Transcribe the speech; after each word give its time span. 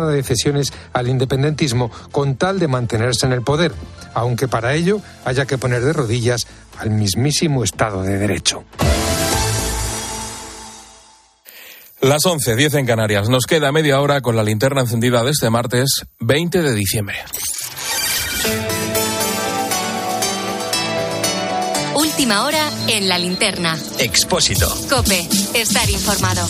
de 0.00 0.22
cesiones 0.22 0.72
al 0.92 1.08
independentismo 1.08 1.90
con 2.10 2.36
tal 2.36 2.58
de 2.58 2.68
mantenerse 2.68 3.26
en 3.26 3.32
el 3.32 3.42
poder, 3.42 3.72
aunque 4.12 4.48
para 4.48 4.74
ello 4.74 5.00
haya 5.24 5.46
que 5.46 5.58
poner 5.58 5.82
de 5.82 5.92
rodillas 5.92 6.46
al 6.78 6.90
mismísimo 6.90 7.62
Estado 7.62 8.02
de 8.02 8.18
Derecho. 8.18 8.64
Las 12.00 12.26
11, 12.26 12.56
10 12.56 12.74
en 12.74 12.86
Canarias. 12.86 13.28
Nos 13.28 13.46
queda 13.46 13.72
media 13.72 14.00
hora 14.00 14.20
con 14.20 14.36
la 14.36 14.42
linterna 14.42 14.82
encendida 14.82 15.22
de 15.22 15.30
este 15.30 15.48
martes 15.48 16.02
20 16.20 16.60
de 16.60 16.74
diciembre. 16.74 17.16
Última 21.94 22.44
hora 22.44 22.70
en 22.88 23.08
la 23.08 23.18
linterna. 23.18 23.78
Expósito. 23.98 24.68
Cope, 24.90 25.26
estar 25.54 25.88
informado. 25.88 26.46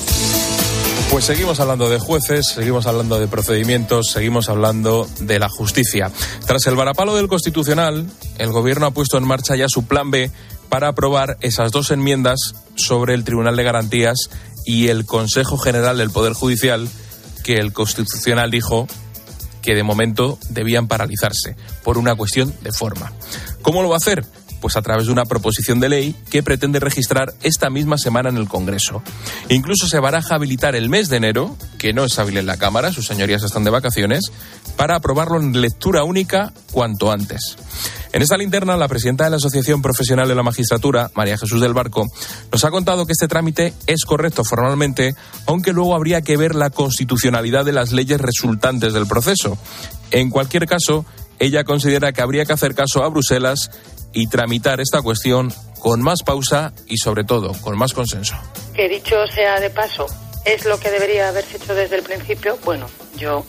Pues 1.14 1.26
seguimos 1.26 1.60
hablando 1.60 1.88
de 1.88 2.00
jueces, 2.00 2.44
seguimos 2.48 2.88
hablando 2.88 3.20
de 3.20 3.28
procedimientos, 3.28 4.10
seguimos 4.10 4.48
hablando 4.48 5.08
de 5.20 5.38
la 5.38 5.48
justicia. 5.48 6.10
Tras 6.44 6.66
el 6.66 6.74
varapalo 6.74 7.14
del 7.14 7.28
Constitucional, 7.28 8.10
el 8.36 8.50
Gobierno 8.50 8.86
ha 8.86 8.90
puesto 8.90 9.16
en 9.16 9.24
marcha 9.24 9.54
ya 9.54 9.68
su 9.68 9.86
plan 9.86 10.10
B 10.10 10.32
para 10.68 10.88
aprobar 10.88 11.36
esas 11.40 11.70
dos 11.70 11.92
enmiendas 11.92 12.56
sobre 12.74 13.14
el 13.14 13.22
Tribunal 13.22 13.54
de 13.54 13.62
Garantías 13.62 14.28
y 14.66 14.88
el 14.88 15.06
Consejo 15.06 15.56
General 15.56 15.96
del 15.98 16.10
Poder 16.10 16.32
Judicial 16.32 16.88
que 17.44 17.58
el 17.58 17.72
Constitucional 17.72 18.50
dijo 18.50 18.88
que 19.62 19.76
de 19.76 19.84
momento 19.84 20.40
debían 20.48 20.88
paralizarse 20.88 21.54
por 21.84 21.96
una 21.96 22.16
cuestión 22.16 22.52
de 22.62 22.72
forma. 22.72 23.12
¿Cómo 23.62 23.82
lo 23.82 23.88
va 23.88 23.94
a 23.94 23.98
hacer? 23.98 24.24
Pues 24.64 24.78
a 24.78 24.80
través 24.80 25.04
de 25.04 25.12
una 25.12 25.26
proposición 25.26 25.78
de 25.78 25.90
ley 25.90 26.16
que 26.30 26.42
pretende 26.42 26.80
registrar 26.80 27.34
esta 27.42 27.68
misma 27.68 27.98
semana 27.98 28.30
en 28.30 28.38
el 28.38 28.48
Congreso. 28.48 29.02
Incluso 29.50 29.86
se 29.86 30.00
baraja 30.00 30.36
habilitar 30.36 30.74
el 30.74 30.88
mes 30.88 31.10
de 31.10 31.18
enero, 31.18 31.54
que 31.78 31.92
no 31.92 32.04
es 32.04 32.18
hábil 32.18 32.38
en 32.38 32.46
la 32.46 32.56
Cámara, 32.56 32.90
sus 32.90 33.06
señorías 33.06 33.42
están 33.42 33.64
de 33.64 33.68
vacaciones, 33.68 34.32
para 34.78 34.96
aprobarlo 34.96 35.38
en 35.38 35.60
lectura 35.60 36.04
única 36.04 36.54
cuanto 36.72 37.12
antes. 37.12 37.58
En 38.14 38.22
esta 38.22 38.38
linterna, 38.38 38.78
la 38.78 38.88
presidenta 38.88 39.24
de 39.24 39.30
la 39.30 39.36
Asociación 39.36 39.82
Profesional 39.82 40.28
de 40.28 40.34
la 40.34 40.42
Magistratura, 40.42 41.10
María 41.14 41.36
Jesús 41.36 41.60
del 41.60 41.74
Barco, 41.74 42.06
nos 42.50 42.64
ha 42.64 42.70
contado 42.70 43.04
que 43.04 43.12
este 43.12 43.28
trámite 43.28 43.74
es 43.86 44.06
correcto 44.06 44.44
formalmente, 44.44 45.14
aunque 45.44 45.74
luego 45.74 45.94
habría 45.94 46.22
que 46.22 46.38
ver 46.38 46.54
la 46.54 46.70
constitucionalidad 46.70 47.66
de 47.66 47.72
las 47.72 47.92
leyes 47.92 48.18
resultantes 48.18 48.94
del 48.94 49.06
proceso. 49.06 49.58
En 50.10 50.30
cualquier 50.30 50.64
caso, 50.66 51.04
ella 51.38 51.64
considera 51.64 52.12
que 52.12 52.22
habría 52.22 52.44
que 52.44 52.52
hacer 52.52 52.74
caso 52.74 53.02
a 53.04 53.08
Bruselas 53.08 53.70
y 54.14 54.28
tramitar 54.28 54.80
esta 54.80 55.02
cuestión 55.02 55.52
con 55.80 56.00
más 56.00 56.22
pausa 56.22 56.72
y 56.86 56.96
sobre 56.96 57.24
todo 57.24 57.52
con 57.60 57.76
más 57.76 57.92
consenso. 57.92 58.34
Que 58.74 58.88
dicho 58.88 59.26
sea 59.26 59.60
de 59.60 59.70
paso, 59.70 60.06
es 60.44 60.64
lo 60.64 60.78
que 60.78 60.90
debería 60.90 61.28
haberse 61.28 61.58
hecho 61.58 61.74
desde 61.74 61.96
el 61.96 62.02
principio. 62.02 62.58
Bueno, 62.64 62.86
yo 63.16 63.44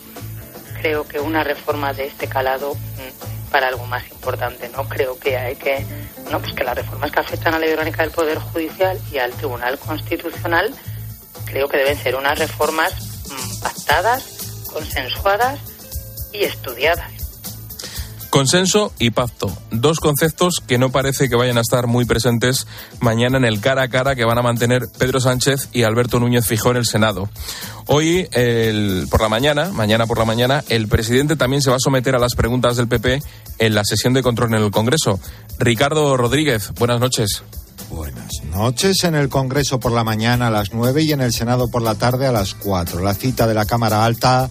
creo 0.80 1.06
que 1.08 1.18
una 1.20 1.42
reforma 1.42 1.92
de 1.92 2.06
este 2.06 2.26
calado 2.26 2.74
mm, 2.74 3.50
para 3.50 3.68
algo 3.68 3.86
más 3.86 4.06
importante, 4.10 4.68
¿no? 4.68 4.88
Creo 4.88 5.18
que 5.18 5.36
hay 5.36 5.56
que, 5.56 5.84
no, 6.30 6.40
pues 6.40 6.52
que 6.52 6.64
las 6.64 6.76
reformas 6.76 7.10
que 7.10 7.20
afectan 7.20 7.54
a 7.54 7.58
la 7.58 7.66
ley 7.66 7.74
del 7.74 8.10
Poder 8.10 8.38
Judicial 8.38 8.98
y 9.10 9.18
al 9.18 9.32
Tribunal 9.32 9.78
Constitucional, 9.78 10.74
creo 11.46 11.68
que 11.68 11.78
deben 11.78 11.96
ser 11.96 12.16
unas 12.16 12.38
reformas 12.38 12.92
mm, 13.30 13.60
pactadas, 13.62 14.64
consensuadas 14.72 15.60
y 16.32 16.44
estudiadas. 16.44 17.15
Consenso 18.36 18.92
y 18.98 19.12
pacto, 19.12 19.50
dos 19.70 19.98
conceptos 19.98 20.56
que 20.66 20.76
no 20.76 20.92
parece 20.92 21.30
que 21.30 21.36
vayan 21.36 21.56
a 21.56 21.62
estar 21.62 21.86
muy 21.86 22.04
presentes 22.04 22.66
mañana 23.00 23.38
en 23.38 23.46
el 23.46 23.62
cara 23.62 23.84
a 23.84 23.88
cara 23.88 24.14
que 24.14 24.26
van 24.26 24.36
a 24.36 24.42
mantener 24.42 24.88
Pedro 24.98 25.20
Sánchez 25.20 25.70
y 25.72 25.84
Alberto 25.84 26.20
Núñez 26.20 26.46
Fijó 26.46 26.70
en 26.70 26.76
el 26.76 26.84
Senado. 26.84 27.30
Hoy, 27.86 28.28
por 29.10 29.22
la 29.22 29.30
mañana, 29.30 29.70
mañana 29.70 30.06
por 30.06 30.18
la 30.18 30.26
mañana, 30.26 30.62
el 30.68 30.86
presidente 30.86 31.36
también 31.36 31.62
se 31.62 31.70
va 31.70 31.76
a 31.76 31.80
someter 31.80 32.14
a 32.14 32.18
las 32.18 32.34
preguntas 32.34 32.76
del 32.76 32.88
PP 32.88 33.22
en 33.58 33.74
la 33.74 33.84
sesión 33.86 34.12
de 34.12 34.22
control 34.22 34.52
en 34.52 34.62
el 34.64 34.70
Congreso. 34.70 35.18
Ricardo 35.58 36.14
Rodríguez, 36.18 36.74
buenas 36.74 37.00
noches. 37.00 37.42
Buenas 37.88 38.42
noches. 38.50 39.02
En 39.04 39.14
el 39.14 39.30
Congreso 39.30 39.80
por 39.80 39.92
la 39.92 40.04
mañana 40.04 40.48
a 40.48 40.50
las 40.50 40.74
9 40.74 41.04
y 41.04 41.12
en 41.12 41.22
el 41.22 41.32
Senado 41.32 41.68
por 41.68 41.80
la 41.80 41.94
tarde 41.94 42.26
a 42.26 42.32
las 42.32 42.52
4. 42.52 43.00
La 43.00 43.14
cita 43.14 43.46
de 43.46 43.54
la 43.54 43.64
Cámara 43.64 44.04
Alta 44.04 44.50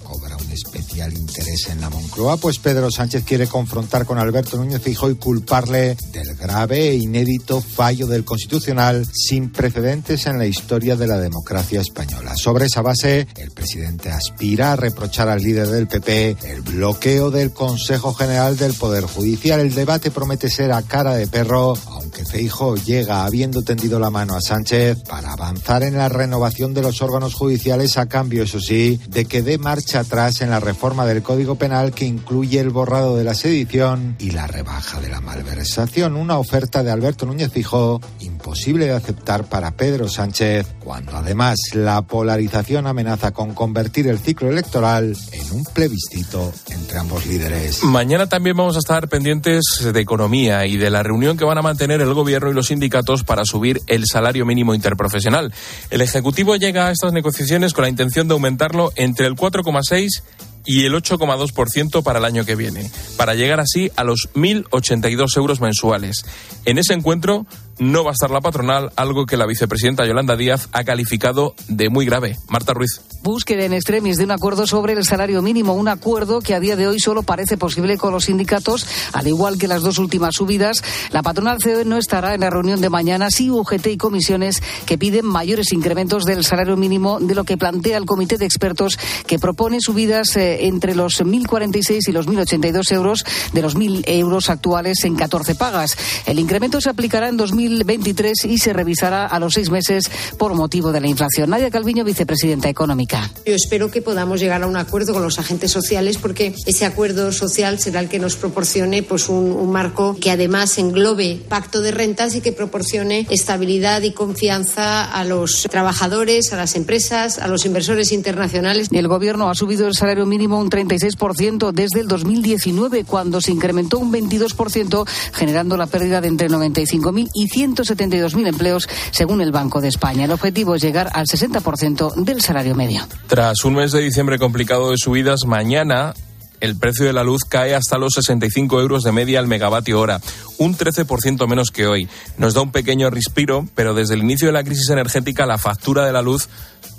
especial 0.56 1.14
interés 1.14 1.70
en 1.70 1.82
la 1.82 1.90
Moncloa, 1.90 2.38
pues 2.38 2.60
Pedro 2.60 2.90
Sánchez 2.90 3.24
quiere 3.24 3.48
confrontar 3.48 4.06
con 4.06 4.18
Alberto 4.18 4.58
Núñez 4.58 4.82
Fijo 4.82 5.10
y 5.10 5.16
culparle 5.16 5.96
del 6.12 6.36
grave 6.36 6.90
e 6.90 6.96
inédito 6.96 7.62
fallo 7.62 8.08
del 8.08 8.26
Constitucional 8.26 9.06
sin 9.14 9.52
precedentes 9.52 10.26
en 10.26 10.38
la 10.38 10.46
historia 10.46 10.96
de 10.96 11.08
la 11.08 11.20
democracia 11.20 11.82
española. 11.82 12.36
Sobre 12.36 12.66
esa 12.66 12.82
base, 12.82 13.28
el 13.38 13.52
presidente 13.52 14.12
aspira 14.12 14.74
a 14.74 14.76
reprochar 14.76 15.30
al 15.30 15.42
líder 15.42 15.68
del 15.68 15.88
PP 15.88 16.38
el 16.44 16.62
bloqueo 16.62 17.32
del 17.32 17.52
Consejo 17.52 18.14
General 18.14 18.58
del 18.58 18.74
Poder 18.74 19.06
Judicial. 19.06 19.60
El 19.60 19.76
debate 19.76 20.12
promete 20.12 20.50
ser 20.50 20.72
a 20.72 20.82
cara 20.82 21.16
de 21.16 21.28
perro, 21.28 21.78
aunque 21.88 22.26
Feijo 22.26 22.76
llega 22.76 23.26
habiendo 23.26 23.62
tendido 23.62 24.00
la 24.00 24.10
mano 24.10 24.36
a 24.36 24.42
Sánchez 24.42 25.04
para 25.08 25.34
avanzar 25.34 25.84
en 25.84 25.98
la 25.98 26.10
renovación 26.10 26.74
de 26.74 26.82
los 26.82 27.02
órganos 27.02 27.34
judiciales 27.34 27.98
a 27.98 28.08
cambio, 28.08 28.44
eso 28.44 28.60
sí, 28.60 29.00
de 29.08 29.26
que 29.26 29.42
dé 29.42 29.58
marcha 29.58 30.00
atrás 30.00 30.42
en 30.42 30.45
la 30.50 30.60
reforma 30.60 31.06
del 31.06 31.24
Código 31.24 31.56
Penal 31.56 31.94
que 31.94 32.06
incluye 32.06 32.60
el 32.60 32.70
borrado 32.70 33.16
de 33.18 33.24
la 33.24 33.34
sedición 33.34 34.16
y 34.20 34.32
la 34.32 34.48
rebaja 34.48 35.00
de 35.00 35.10
la 35.10 35.22
malversación, 35.22 36.16
una 36.16 36.38
oferta 36.38 36.84
de 36.84 36.92
Alberto 36.92 37.26
Núñez 37.26 37.52
Fijó 37.52 38.02
imposible 38.20 38.86
de 38.86 38.94
aceptar 38.94 39.46
para 39.46 39.72
Pedro 39.72 40.08
Sánchez, 40.08 40.68
cuando 40.80 41.16
además 41.16 41.58
la 41.74 42.02
polarización 42.04 42.88
amenaza 42.88 43.32
con 43.32 43.54
convertir 43.54 44.08
el 44.08 44.20
ciclo 44.20 44.50
electoral 44.50 45.16
en 45.32 45.52
un 45.52 45.64
plebiscito 45.66 46.54
entre 46.70 47.00
ambos 47.00 47.26
líderes. 47.26 47.84
Mañana 47.84 48.28
también 48.28 48.56
vamos 48.56 48.76
a 48.76 48.80
estar 48.80 49.08
pendientes 49.08 49.64
de 49.92 50.00
economía 50.00 50.66
y 50.66 50.78
de 50.78 50.90
la 50.90 51.04
reunión 51.04 51.38
que 51.38 51.46
van 51.46 51.58
a 51.58 51.62
mantener 51.62 52.02
el 52.02 52.14
gobierno 52.14 52.52
y 52.52 52.54
los 52.54 52.68
sindicatos 52.68 53.24
para 53.24 53.46
subir 53.46 53.82
el 53.88 54.06
salario 54.06 54.46
mínimo 54.46 54.74
interprofesional. 54.74 55.54
El 55.90 56.02
Ejecutivo 56.02 56.56
llega 56.56 56.88
a 56.88 56.92
estas 56.92 57.14
negociaciones 57.14 57.74
con 57.74 57.84
la 57.84 57.90
intención 57.90 58.28
de 58.28 58.34
aumentarlo 58.34 58.92
entre 58.96 59.28
el 59.28 59.36
4,6 59.36 60.24
y 60.66 60.86
el 60.86 60.94
8,2% 60.94 62.04
para 62.04 62.20
el 62.20 62.26
año 62.26 62.46
que 62.46 62.56
viene, 62.56 62.90
para 63.18 63.36
llegar 63.36 63.60
así 63.60 63.92
a 63.96 64.04
los 64.04 64.30
1.082 64.34 65.38
euros 65.38 65.62
mensuales. 65.62 66.26
En 66.66 66.78
ese 66.78 66.94
encuentro 66.94 67.46
no 67.80 68.04
va 68.04 68.12
a 68.12 68.14
estar 68.14 68.32
la 68.32 68.42
patronal, 68.42 68.92
algo 68.96 69.26
que 69.26 69.38
la 69.38 69.46
vicepresidenta 69.46 70.06
Yolanda 70.06 70.36
Díaz 70.36 70.70
ha 70.72 70.84
calificado 70.84 71.56
de 71.68 71.90
muy 71.90 72.06
grave. 72.06 72.38
Marta 72.48 72.74
Ruiz. 72.74 73.02
Búsqueda 73.22 73.66
en 73.66 73.74
extremis 73.74 74.18
de 74.18 74.24
un 74.24 74.32
acuerdo 74.32 74.68
sobre 74.68 74.94
el 74.94 75.04
salario 75.04 75.42
mínimo, 75.42 75.74
un 75.74 75.88
acuerdo 75.88 76.42
que 76.42 76.54
a 76.54 76.60
día 76.60 76.76
de 76.76 76.88
hoy 76.88 77.00
solo 77.00 77.24
parece 77.24 77.58
posible 77.58 77.98
con 77.98 78.14
los 78.14 78.26
sindicatos, 78.26 78.86
al 79.14 79.28
igual 79.28 79.58
que 79.58 79.68
las 79.68 79.82
dos 79.82 79.98
últimas 79.98 80.36
subidas. 80.36 80.84
La 81.12 81.24
patronal 81.24 81.58
COE 81.62 81.86
no 81.86 81.98
estará 81.98 82.36
en 82.36 82.42
la 82.42 82.50
reunión 82.50 82.82
de 82.82 82.90
mañana, 82.90 83.32
sí 83.32 83.50
UGT 83.50 83.88
y 83.88 83.98
comisiones 83.98 84.62
que 84.86 84.98
piden 84.98 85.26
mayores 85.26 85.74
incrementos 85.74 86.26
del 86.26 86.44
salario 86.44 86.78
mínimo 86.78 87.20
de 87.20 87.36
lo 87.36 87.44
que 87.44 87.58
plantea 87.58 87.98
el 87.98 88.06
comité 88.06 88.38
de 88.38 88.46
expertos 88.46 88.98
que 89.26 89.40
propone 89.40 89.82
subidas 89.82 90.36
eh, 90.38 90.68
entre 90.68 90.96
los 90.96 91.22
1.046 91.22 92.08
y 92.08 92.12
los 92.12 92.28
1.082 92.28 92.92
euros 92.92 93.26
de 93.54 93.62
los 93.62 93.76
1.000 93.76 94.04
euros 94.08 94.50
actuales 94.50 95.04
en 95.04 95.16
14 95.16 95.56
pagas. 95.56 95.98
El 96.26 96.40
incremento 96.40 96.80
se 96.80 96.90
aplicará 96.90 97.28
en 97.28 97.38
2000 97.38 97.65
2023 97.70 98.46
y 98.46 98.58
se 98.58 98.74
revisará 98.74 99.26
a 99.26 99.40
los 99.40 99.54
seis 99.54 99.70
meses 99.70 100.10
por 100.38 100.54
motivo 100.54 100.92
de 100.92 101.02
la 101.02 101.08
inflación. 101.08 101.50
Nadia 101.50 101.70
Calviño, 101.70 102.04
vicepresidenta 102.04 102.70
económica. 102.70 103.32
Yo 103.46 103.54
espero 103.56 103.92
que 103.92 104.02
podamos 104.02 104.40
llegar 104.40 104.64
a 104.64 104.68
un 104.68 104.78
acuerdo 104.78 105.14
con 105.14 105.24
los 105.24 105.40
agentes 105.40 105.72
sociales 105.72 106.18
porque 106.18 106.56
ese 106.66 106.86
acuerdo 106.86 107.32
social 107.32 107.80
será 107.80 108.00
el 108.00 108.10
que 108.10 108.20
nos 108.20 108.36
proporcione 108.36 109.04
pues, 109.04 109.30
un, 109.30 109.52
un 109.52 109.72
marco 109.72 110.16
que 110.20 110.32
además 110.32 110.78
englobe 110.78 111.42
pacto 111.48 111.82
de 111.82 111.92
rentas 111.92 112.36
y 112.36 112.42
que 112.42 112.52
proporcione 112.52 113.28
estabilidad 113.30 114.02
y 114.02 114.12
confianza 114.12 115.04
a 115.04 115.24
los 115.24 115.64
trabajadores, 115.70 116.54
a 116.54 116.58
las 116.58 116.76
empresas, 116.76 117.40
a 117.40 117.48
los 117.48 117.66
inversores 117.66 118.12
internacionales. 118.12 118.90
El 118.92 119.08
Gobierno 119.08 119.50
ha 119.50 119.56
subido 119.56 119.88
el 119.88 119.94
salario 119.94 120.26
mínimo 120.26 120.60
un 120.60 120.70
36% 120.70 121.72
desde 121.72 122.00
el 122.00 122.08
2019, 122.08 123.04
cuando 123.04 123.42
se 123.42 123.52
incrementó 123.52 124.00
un 124.00 124.12
22%, 124.12 125.08
generando 125.34 125.78
la 125.78 125.88
pérdida 125.88 126.22
de 126.22 126.28
entre 126.28 126.50
95.000 126.50 127.30
y 127.34 127.48
172.000 127.56 128.48
empleos, 128.48 128.88
según 129.12 129.42
el 129.42 129.52
Banco 129.52 129.82
de 129.82 129.88
España. 129.88 130.26
El 130.26 130.32
objetivo 130.32 130.76
es 130.76 130.82
llegar 130.82 131.10
al 131.14 131.26
60% 131.26 132.16
del 132.16 132.42
salario 132.42 132.76
medio. 132.76 133.02
Tras 133.28 133.64
un 133.64 133.76
mes 133.76 133.92
de 133.92 134.02
diciembre 134.02 134.38
complicado 134.40 134.92
de 134.92 134.98
subidas, 134.98 135.46
mañana 135.46 136.14
el 136.60 136.78
precio 136.78 137.06
de 137.06 137.14
la 137.14 137.24
luz 137.24 137.44
cae 137.44 137.76
hasta 137.76 137.98
los 137.98 138.14
65 138.14 138.80
euros 138.80 139.04
de 139.04 139.12
media 139.12 139.40
al 139.40 139.48
megavatio 139.48 140.00
hora, 140.00 140.22
un 140.58 140.76
13% 140.76 141.48
menos 141.48 141.72
que 141.72 141.88
hoy. 141.88 142.08
Nos 142.38 142.54
da 142.54 142.62
un 142.62 142.72
pequeño 142.72 143.10
respiro, 143.10 143.68
pero 143.76 143.94
desde 143.94 144.16
el 144.16 144.22
inicio 144.22 144.48
de 144.48 144.54
la 144.54 144.64
crisis 144.64 144.90
energética 144.90 145.46
la 145.46 145.58
factura 145.58 146.06
de 146.06 146.14
la 146.14 146.22
luz 146.22 146.50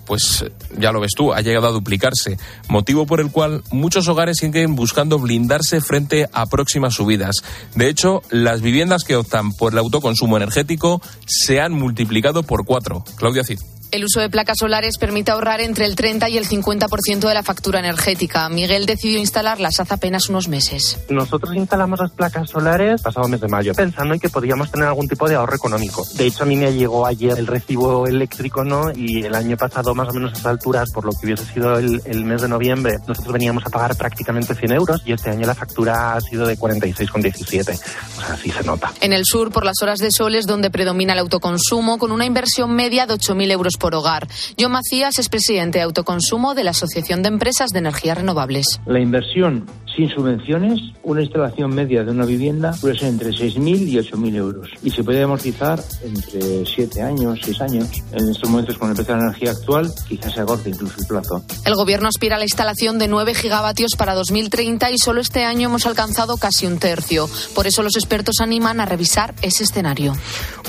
pues 0.07 0.45
ya 0.79 0.93
lo 0.93 1.01
ves 1.01 1.13
tú, 1.17 1.33
ha 1.33 1.41
llegado 1.41 1.67
a 1.67 1.73
duplicarse, 1.73 2.39
motivo 2.69 3.07
por 3.07 3.21
el 3.21 3.31
cual 3.31 3.63
muchos 3.71 4.09
hogares 4.09 4.39
siguen 4.39 4.75
buscando 4.75 5.19
blindarse 5.19 5.81
frente 5.81 6.29
a 6.33 6.47
próximas 6.47 6.95
subidas. 6.95 7.37
De 7.75 7.89
hecho, 7.89 8.23
las 8.31 8.61
viviendas 8.61 9.05
que 9.05 9.17
optan 9.17 9.53
por 9.53 9.73
el 9.73 9.79
autoconsumo 9.79 10.37
energético 10.37 11.03
se 11.27 11.61
han 11.61 11.73
multiplicado 11.73 12.43
por 12.43 12.65
cuatro. 12.65 13.05
Claudia 13.17 13.45
Cid. 13.45 13.59
El 13.91 14.05
uso 14.05 14.21
de 14.21 14.29
placas 14.29 14.59
solares 14.59 14.99
permite 14.99 15.31
ahorrar 15.31 15.61
entre 15.61 15.85
el 15.85 15.95
30 15.95 16.29
y 16.29 16.37
el 16.37 16.47
50% 16.47 17.29
de 17.29 17.35
la 17.35 17.43
factura 17.43 17.79
energética. 17.79 18.49
Miguel 18.49 18.87
decidió 18.87 19.19
instalarlas 19.19 19.81
hace 19.81 19.95
apenas 19.95 20.29
unos 20.29 20.49
meses. 20.49 20.99
Nosotros 21.09 21.55
instalamos 21.55 22.01
las 22.01 22.11
placas 22.11 22.51
solares 22.51 23.01
pasado 23.01 23.29
mes 23.29 23.41
de 23.41 23.49
mayo, 23.49 23.75
pensando 23.75 24.15
en 24.15 24.21
que 24.21 24.29
podríamos 24.29 24.71
tener 24.71 24.89
algún 24.89 25.09
tipo 25.09 25.29
de 25.29 25.37
ahorro 25.37 25.57
económico. 25.57 26.05
De 26.15 26.27
hecho, 26.27 26.43
a 26.43 26.47
mí 26.47 26.57
me 26.57 26.73
llegó 26.73 27.07
ayer 27.07 27.39
el 27.39 27.47
recibo 27.47 28.07
eléctrico, 28.07 28.65
¿no? 28.65 28.91
Y 28.95 29.25
el 29.25 29.35
año 29.35 29.57
pasado, 29.57 29.95
más 29.95 30.09
o 30.09 30.13
menos 30.13 30.33
a 30.33 30.35
esas 30.35 30.47
alturas, 30.47 30.91
por 30.93 31.05
lo 31.05 31.13
que 31.13 31.27
hubiese 31.27 31.45
sido 31.47 31.79
el, 31.79 32.03
el 32.05 32.25
mes 32.25 32.43
de 32.43 32.49
noviembre, 32.49 32.97
nosotros 33.07 33.33
veníamos 33.33 33.65
a 33.67 33.71
pagar 33.71 33.97
prácticamente 33.97 34.55
100 34.55 34.73
euros 34.73 35.03
y 35.05 35.13
este 35.13 35.31
año 35.31 35.47
la 35.47 35.55
factura 35.55 36.15
ha 36.15 36.21
sido 36.21 36.47
de 36.47 36.59
46,17. 36.59 37.79
O 38.17 38.21
sea, 38.21 38.37
sí 38.37 38.51
se 38.51 38.65
nota. 38.65 38.93
En 39.01 39.13
el 39.13 39.25
sur, 39.25 39.53
por 39.53 39.65
las 39.65 39.81
horas 39.83 39.99
de 39.99 40.11
sol, 40.11 40.35
es 40.35 40.47
donde 40.47 40.71
predomina 40.71 41.13
el 41.13 41.21
autoconsumo, 41.21 41.99
con 41.99 42.13
una 42.13 42.27
inversión 42.27 42.75
media 42.75 43.07
de 43.07 43.15
8.000 43.15 43.53
euros 43.53 43.76
por 43.77 43.95
hogar. 43.95 44.27
John 44.59 44.73
Macías 44.73 45.19
es 45.19 45.29
presidente 45.29 45.79
de 45.79 45.85
autoconsumo 45.85 46.55
de 46.55 46.65
la 46.65 46.71
Asociación 46.71 47.23
de 47.23 47.29
Empresas 47.29 47.71
de 47.71 47.79
Energías 47.79 48.19
Renovables. 48.19 48.81
La 48.87 49.01
inversión 49.01 49.67
sin 49.97 50.11
subvenciones, 50.11 50.79
una 51.03 51.23
instalación 51.23 51.75
media 51.75 52.05
de 52.05 52.11
una 52.11 52.27
vivienda 52.27 52.75
puede 52.81 52.99
ser 52.99 53.09
entre 53.09 53.31
6.000 53.31 53.89
y 53.89 53.95
8.000 53.97 54.37
euros 54.37 54.69
y 54.83 54.91
se 54.91 55.03
puede 55.03 55.23
amortizar 55.23 55.83
entre 56.03 56.67
7 56.67 57.03
años, 57.03 57.39
6 57.43 57.61
años. 57.63 57.89
En 58.13 58.29
estos 58.29 58.51
momentos, 58.51 58.77
con 58.77 58.91
el 58.91 58.95
precio 58.95 59.15
de 59.15 59.21
la 59.21 59.27
energía 59.29 59.53
actual, 59.53 59.91
quizás 60.07 60.35
se 60.35 60.41
acorte 60.41 60.69
incluso 60.69 61.01
el 61.01 61.07
plazo. 61.07 61.43
El 61.65 61.75
gobierno 61.75 62.09
aspira 62.09 62.37
a 62.37 62.39
la 62.39 62.45
instalación 62.45 62.99
de 62.99 63.09
9 63.09 63.35
gigavatios 63.35 63.93
para 63.97 64.15
2030 64.15 64.91
y 64.91 64.99
solo 64.99 65.23
este 65.23 65.45
año 65.45 65.69
hemos 65.69 65.87
alcanzado 65.87 66.37
casi 66.37 66.67
un 66.67 66.79
tercio. 66.79 67.27
Por 67.55 67.67
eso 67.67 67.83
los 67.83 67.97
expertos 67.97 68.37
animan 68.41 68.81
a 68.81 68.85
revisar 68.85 69.35
ese 69.41 69.65
escenario. 69.65 70.13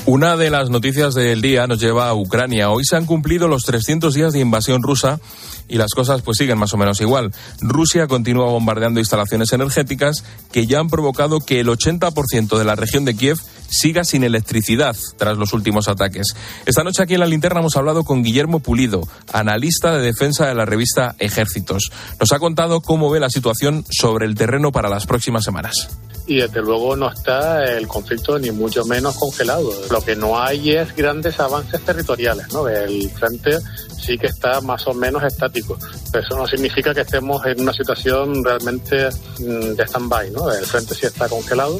Una 0.05 0.37
de 0.37 0.49
las 0.49 0.69
noticias 0.69 1.13
del 1.13 1.41
día 1.41 1.67
nos 1.67 1.81
lleva 1.81 2.07
a 2.07 2.13
Ucrania. 2.13 2.69
Hoy 2.69 2.85
se 2.85 2.95
han 2.95 3.05
cumplido 3.05 3.49
los 3.49 3.63
300 3.63 4.13
días 4.13 4.31
de 4.31 4.39
invasión 4.39 4.81
rusa 4.81 5.19
y 5.67 5.77
las 5.77 5.91
cosas 5.93 6.21
pues 6.21 6.37
siguen 6.37 6.57
más 6.57 6.73
o 6.73 6.77
menos 6.77 7.01
igual. 7.01 7.33
Rusia 7.59 8.07
continúa 8.07 8.45
bombardeando 8.45 9.01
instalaciones 9.01 9.16
energéticas 9.53 10.23
que 10.51 10.67
ya 10.67 10.79
han 10.79 10.89
provocado 10.89 11.39
que 11.39 11.59
el 11.59 11.67
80% 11.67 12.57
de 12.57 12.65
la 12.65 12.75
región 12.75 13.05
de 13.05 13.15
Kiev 13.15 13.37
siga 13.69 14.03
sin 14.03 14.23
electricidad 14.23 14.95
tras 15.17 15.37
los 15.37 15.53
últimos 15.53 15.87
ataques. 15.87 16.35
Esta 16.65 16.83
noche 16.83 17.03
aquí 17.03 17.13
en 17.13 17.21
la 17.21 17.25
linterna 17.25 17.59
hemos 17.59 17.75
hablado 17.75 18.03
con 18.03 18.23
Guillermo 18.23 18.59
Pulido, 18.59 19.07
analista 19.33 19.95
de 19.95 20.01
defensa 20.01 20.47
de 20.47 20.55
la 20.55 20.65
revista 20.65 21.15
Ejércitos. 21.19 21.91
Nos 22.19 22.31
ha 22.31 22.39
contado 22.39 22.81
cómo 22.81 23.09
ve 23.09 23.19
la 23.19 23.29
situación 23.29 23.85
sobre 23.89 24.25
el 24.25 24.35
terreno 24.35 24.71
para 24.71 24.89
las 24.89 25.05
próximas 25.05 25.43
semanas 25.43 25.89
y 26.27 26.35
desde 26.35 26.61
luego 26.61 26.95
no 26.95 27.09
está 27.09 27.63
el 27.63 27.87
conflicto 27.87 28.37
ni 28.37 28.51
mucho 28.51 28.83
menos 28.85 29.15
congelado. 29.15 29.71
Lo 29.89 30.01
que 30.01 30.15
no 30.15 30.39
hay 30.39 30.71
es 30.71 30.93
grandes 30.95 31.39
avances 31.39 31.81
territoriales, 31.81 32.51
¿no? 32.51 32.67
El 32.67 33.09
frente 33.11 33.57
sí 33.97 34.17
que 34.17 34.27
está 34.27 34.59
más 34.61 34.85
o 34.87 34.93
menos 34.93 35.23
estático. 35.23 35.77
Eso 36.13 36.37
no 36.37 36.45
significa 36.45 36.93
que 36.93 37.01
estemos 37.01 37.43
en 37.45 37.61
una 37.61 37.71
situación 37.71 38.43
realmente 38.43 39.07
mm, 39.39 39.75
de 39.75 39.83
stand-by, 39.83 40.31
¿no? 40.31 40.51
El 40.51 40.65
frente 40.65 40.93
sí 40.95 41.05
está 41.05 41.29
congelado, 41.29 41.79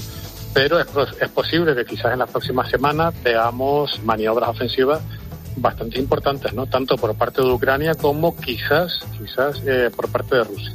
pero 0.57 0.79
es, 0.79 0.87
es 1.21 1.29
posible 1.29 1.75
que 1.75 1.85
quizás 1.85 2.13
en 2.13 2.19
las 2.19 2.31
próximas 2.31 2.67
semanas 2.67 3.13
veamos 3.23 4.01
maniobras 4.03 4.49
ofensivas 4.49 5.01
bastante 5.57 5.99
importantes, 5.99 6.53
¿no? 6.53 6.65
Tanto 6.67 6.95
por 6.95 7.15
parte 7.15 7.41
de 7.41 7.51
Ucrania 7.51 7.93
como 7.95 8.35
quizás, 8.35 8.99
quizás 9.17 9.61
eh, 9.65 9.89
por 9.95 10.09
parte 10.09 10.35
de 10.35 10.43
Rusia. 10.43 10.73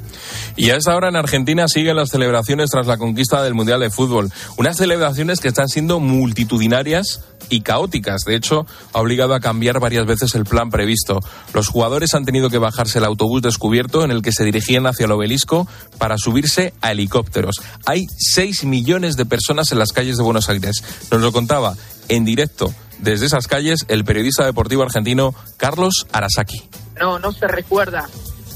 Y 0.57 0.71
a 0.71 0.77
esta 0.77 0.95
hora 0.95 1.09
en 1.09 1.17
Argentina 1.17 1.67
siguen 1.67 1.97
las 1.97 2.11
celebraciones 2.11 2.71
tras 2.71 2.87
la 2.87 2.99
conquista 2.99 3.43
del 3.43 3.55
Mundial 3.55 3.81
de 3.81 3.91
Fútbol. 3.91 4.31
Unas 4.59 4.77
celebraciones 4.77 5.41
que 5.41 5.49
están 5.49 5.69
siendo 5.69 5.99
multitudinarias 5.99 7.25
y 7.49 7.63
caóticas. 7.63 8.23
De 8.23 8.35
hecho, 8.35 8.67
ha 8.93 9.01
obligado 9.01 9.35
a 9.35 9.41
cambiar 9.41 9.81
varias 9.81 10.07
veces 10.07 10.35
el 10.35 10.45
plan 10.45 10.71
previsto. 10.71 11.21
Los 11.55 11.69
jugadores 11.69 12.15
han 12.15 12.25
tenido 12.25 12.51
que 12.51 12.59
bajarse 12.59 12.99
el 12.99 13.05
autobús 13.05 13.43
descubierto 13.43 14.05
en 14.05 14.11
el 14.11 14.23
que 14.23 14.33
se 14.33 14.45
dirigían 14.45 14.87
hacia 14.87 15.07
el 15.07 15.13
obelisco 15.13 15.67
para 15.99 16.19
subirse 16.19 16.75
a 16.81 16.93
helicópteros. 16.93 17.57
Hay 17.87 18.07
6 18.19 18.65
millones 18.65 19.17
de 19.17 19.27
personas 19.27 19.73
en 19.73 19.79
las 19.79 19.93
calles 19.93 20.17
de 20.17 20.23
Buenos 20.23 20.49
Aires. 20.49 20.83
Nos 21.11 21.21
lo 21.21 21.33
contaba 21.33 21.75
en 22.09 22.25
directo 22.25 22.73
desde 23.03 23.27
esas 23.27 23.47
calles 23.47 23.85
el 23.89 24.05
periodista 24.05 24.47
deportivo 24.47 24.83
argentino 24.83 25.35
Carlos 25.57 26.07
Arasaki. 26.13 26.69
No, 26.99 27.19
no 27.19 27.33
se 27.33 27.47
recuerda 27.47 28.09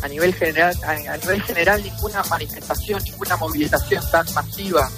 a 0.02 0.08
nivel 0.08 0.34
general, 0.34 0.74
a, 0.84 1.16
nivel 1.16 1.42
general 1.42 1.82
ninguna 1.82 2.22
manifestación, 2.24 3.02
ninguna 3.04 3.36
movilización 3.36 4.02
tan 4.10 4.32
masiva, 4.34 4.88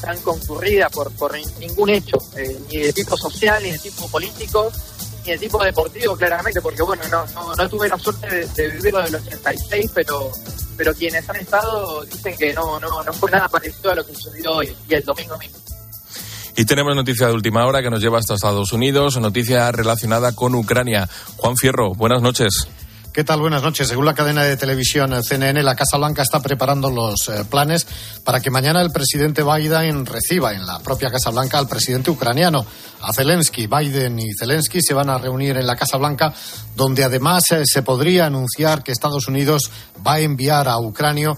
tan 0.00 0.20
concurrida 0.20 0.88
por, 0.90 1.10
por 1.12 1.34
ningún 1.58 1.90
hecho, 1.90 2.18
eh, 2.36 2.58
ni 2.68 2.78
de 2.78 2.92
tipo 2.92 3.16
social, 3.16 3.62
ni 3.62 3.72
de 3.72 3.78
tipo 3.78 4.08
político, 4.08 4.70
ni 5.24 5.32
de 5.32 5.38
tipo 5.38 5.62
deportivo, 5.62 6.16
claramente, 6.16 6.60
porque 6.60 6.82
bueno, 6.82 7.02
no, 7.10 7.54
no, 7.56 7.68
tuve 7.68 7.88
la 7.88 7.98
suerte 7.98 8.28
de, 8.28 8.46
de 8.46 8.68
vivir 8.68 8.92
lo 8.92 9.02
del 9.02 9.14
86, 9.14 9.90
pero 9.94 10.30
pero 10.78 10.94
quienes 10.94 11.28
han 11.28 11.36
estado 11.36 12.04
dicen 12.04 12.36
que 12.36 12.54
no, 12.54 12.78
no, 12.78 13.02
no 13.02 13.12
fue 13.12 13.30
nada 13.32 13.48
parecido 13.48 13.90
a 13.90 13.96
lo 13.96 14.06
que 14.06 14.14
sucedió 14.14 14.52
hoy 14.52 14.74
y 14.88 14.94
el 14.94 15.02
domingo 15.02 15.36
mismo. 15.36 15.58
Y 16.58 16.64
tenemos 16.64 16.96
noticia 16.96 17.28
de 17.28 17.34
última 17.34 17.64
hora 17.66 17.82
que 17.82 17.88
nos 17.88 18.00
lleva 18.00 18.18
hasta 18.18 18.34
Estados 18.34 18.72
Unidos, 18.72 19.16
noticia 19.20 19.70
relacionada 19.70 20.32
con 20.34 20.56
Ucrania. 20.56 21.08
Juan 21.36 21.56
Fierro, 21.56 21.94
buenas 21.94 22.20
noches. 22.20 22.66
¿Qué 23.12 23.22
tal? 23.22 23.38
Buenas 23.38 23.62
noches. 23.62 23.86
Según 23.86 24.04
la 24.04 24.14
cadena 24.14 24.42
de 24.42 24.56
televisión 24.56 25.22
CNN, 25.22 25.62
la 25.62 25.76
Casa 25.76 25.98
Blanca 25.98 26.22
está 26.22 26.40
preparando 26.40 26.90
los 26.90 27.28
eh, 27.28 27.44
planes 27.48 27.86
para 28.24 28.40
que 28.40 28.50
mañana 28.50 28.82
el 28.82 28.90
presidente 28.90 29.44
Biden 29.44 30.04
reciba 30.04 30.52
en 30.52 30.66
la 30.66 30.80
propia 30.80 31.12
Casa 31.12 31.30
Blanca 31.30 31.60
al 31.60 31.68
presidente 31.68 32.10
ucraniano, 32.10 32.66
a 33.00 33.12
Zelensky. 33.12 33.66
Biden 33.66 34.18
y 34.18 34.32
Zelensky 34.38 34.80
se 34.80 34.94
van 34.94 35.10
a 35.10 35.18
reunir 35.18 35.56
en 35.56 35.66
la 35.66 35.76
Casa 35.76 35.96
Blanca, 35.96 36.32
donde 36.74 37.04
además 37.04 37.44
eh, 37.50 37.62
se 37.64 37.82
podría 37.82 38.26
anunciar 38.26 38.82
que 38.82 38.92
Estados 38.92 39.28
Unidos 39.28 39.70
va 40.06 40.14
a 40.14 40.20
enviar 40.20 40.68
a 40.68 40.78
Ucrania 40.78 41.34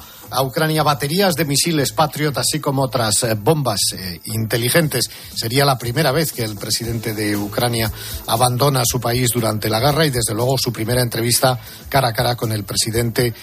baterías 0.83 1.35
de 1.35 1.45
misiles 1.45 1.93
Patriot, 1.93 2.37
así 2.39 2.61
como 2.61 2.83
otras 2.83 3.23
eh, 3.25 3.35
bombas 3.35 3.81
eh, 3.93 4.21
inteligentes. 4.25 5.11
Sería 5.35 5.65
la 5.65 5.79
primera 5.79 6.13
vez 6.13 6.33
que 6.33 6.45
el 6.45 6.57
presidente 6.57 7.15
de 7.15 7.37
Ucrania 7.37 7.91
abandona 8.27 8.83
su 8.85 9.01
país 9.01 9.31
durante 9.33 9.69
la 9.69 9.81
guerra 9.81 10.07
y, 10.07 10.11
desde 10.11 10.35
luego, 10.35 10.57
su 10.59 10.73
primera 10.73 11.03
entrevista 11.03 11.59
cara 11.89 12.09
a 12.09 12.13
cara 12.13 12.37
con 12.37 12.53
el 12.53 12.65
presidente 12.65 13.35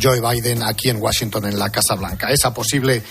Joe 0.00 0.20
Biden 0.20 0.62
aquí 0.62 0.88
en 0.88 0.96
Washington, 0.96 1.46
en 1.46 1.58
la 1.58 1.70
Casa 1.70 1.94
Blanca. 1.94 2.30
Esa 2.30 2.54
posible 2.54 3.02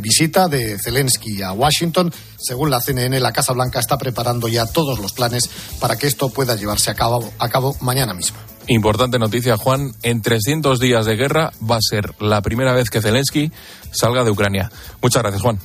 visita 0.00 0.48
de 0.48 0.78
Zelensky 0.82 1.42
a 1.42 1.52
Washington, 1.52 2.12
según 2.40 2.70
la 2.70 2.80
CNN, 2.80 3.18
la 3.20 3.32
Casa 3.32 3.52
Blanca 3.52 3.80
está 3.80 3.98
preparando 4.08 4.48
ya 4.48 4.64
todos 4.64 4.98
los 5.00 5.12
planes 5.12 5.50
para 5.80 5.96
que 5.96 6.06
esto 6.06 6.30
pueda 6.30 6.56
llevarse 6.56 6.90
a 6.90 6.94
cabo, 6.94 7.30
a 7.38 7.48
cabo 7.50 7.76
mañana 7.80 8.14
mismo. 8.14 8.38
Importante 8.66 9.18
noticia, 9.18 9.56
Juan. 9.58 9.92
En 10.02 10.22
300 10.22 10.80
días 10.80 11.04
de 11.04 11.16
guerra 11.16 11.52
va 11.62 11.76
a 11.76 11.82
ser 11.82 12.14
la 12.20 12.40
primera 12.40 12.72
vez 12.72 12.88
que 12.88 13.02
Zelensky 13.02 13.52
salga 13.90 14.24
de 14.24 14.30
Ucrania. 14.30 14.70
Muchas 15.02 15.22
gracias, 15.22 15.42
Juan. 15.42 15.58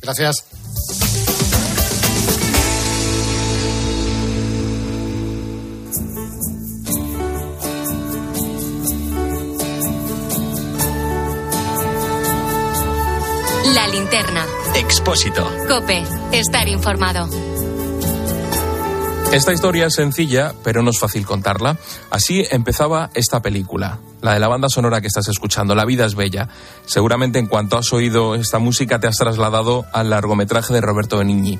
Gracias. 0.00 0.44
La 13.74 13.86
linterna. 13.88 14.46
Expósito. 14.76 15.50
Cope. 15.68 16.02
Estar 16.32 16.68
informado. 16.68 17.51
Esta 19.32 19.54
historia 19.54 19.86
es 19.86 19.94
sencilla, 19.94 20.52
pero 20.62 20.82
no 20.82 20.90
es 20.90 20.98
fácil 20.98 21.24
contarla. 21.24 21.78
Así 22.10 22.44
empezaba 22.50 23.08
esta 23.14 23.40
película, 23.40 23.98
la 24.20 24.34
de 24.34 24.40
la 24.40 24.46
banda 24.46 24.68
sonora 24.68 25.00
que 25.00 25.06
estás 25.06 25.26
escuchando, 25.26 25.74
La 25.74 25.86
vida 25.86 26.04
es 26.04 26.14
bella. 26.14 26.50
Seguramente 26.84 27.38
en 27.38 27.46
cuanto 27.46 27.78
has 27.78 27.94
oído 27.94 28.34
esta 28.34 28.58
música 28.58 29.00
te 29.00 29.06
has 29.06 29.16
trasladado 29.16 29.86
al 29.94 30.10
largometraje 30.10 30.74
de 30.74 30.82
Roberto 30.82 31.16
Benigni. 31.16 31.58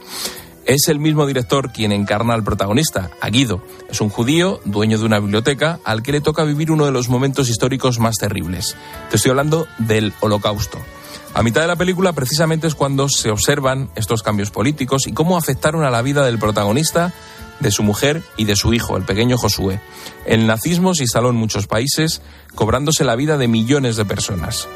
Es 0.66 0.88
el 0.88 0.98
mismo 1.00 1.24
director 1.24 1.72
quien 1.72 1.92
encarna 1.92 2.34
al 2.34 2.44
protagonista, 2.44 3.10
a 3.22 3.30
Guido. 3.30 3.62
Es 3.88 4.02
un 4.02 4.10
judío, 4.10 4.60
dueño 4.66 4.98
de 4.98 5.06
una 5.06 5.18
biblioteca, 5.18 5.80
al 5.86 6.02
que 6.02 6.12
le 6.12 6.20
toca 6.20 6.44
vivir 6.44 6.70
uno 6.70 6.84
de 6.84 6.92
los 6.92 7.08
momentos 7.08 7.48
históricos 7.48 7.98
más 7.98 8.16
terribles. 8.16 8.76
Te 9.08 9.16
estoy 9.16 9.30
hablando 9.30 9.66
del 9.78 10.12
Holocausto. 10.20 10.78
A 11.34 11.42
mitad 11.42 11.62
de 11.62 11.68
la 11.68 11.76
película 11.76 12.12
precisamente 12.12 12.66
es 12.66 12.74
cuando 12.74 13.08
se 13.08 13.30
observan 13.30 13.88
estos 13.94 14.22
cambios 14.22 14.50
políticos 14.50 15.06
y 15.06 15.14
cómo 15.14 15.38
afectaron 15.38 15.84
a 15.84 15.90
la 15.90 16.02
vida 16.02 16.22
del 16.26 16.38
protagonista 16.38 17.14
de 17.62 17.70
su 17.70 17.82
mujer 17.82 18.22
y 18.36 18.44
de 18.44 18.56
su 18.56 18.74
hijo, 18.74 18.96
el 18.96 19.04
pequeño 19.04 19.38
Josué. 19.38 19.80
El 20.26 20.46
nazismo 20.46 20.94
se 20.94 21.04
instaló 21.04 21.30
en 21.30 21.36
muchos 21.36 21.66
países, 21.66 22.20
cobrándose 22.54 23.04
la 23.04 23.16
vida 23.16 23.38
de 23.38 23.48
millones 23.48 23.96
de 23.96 24.04
personas. 24.04 24.68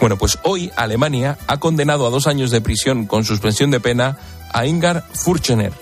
Bueno, 0.00 0.16
pues 0.16 0.38
hoy 0.44 0.70
Alemania 0.76 1.38
ha 1.46 1.58
condenado 1.58 2.06
a 2.06 2.10
dos 2.10 2.26
años 2.26 2.50
de 2.50 2.60
prisión 2.60 3.06
con 3.06 3.24
suspensión 3.24 3.70
de 3.70 3.80
pena 3.80 4.18
a 4.52 4.66
Ingar 4.66 5.04
Furchener, 5.12 5.72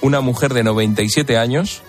una 0.00 0.20
mujer 0.20 0.54
de 0.54 0.64
97 0.64 1.38
años 1.38 1.82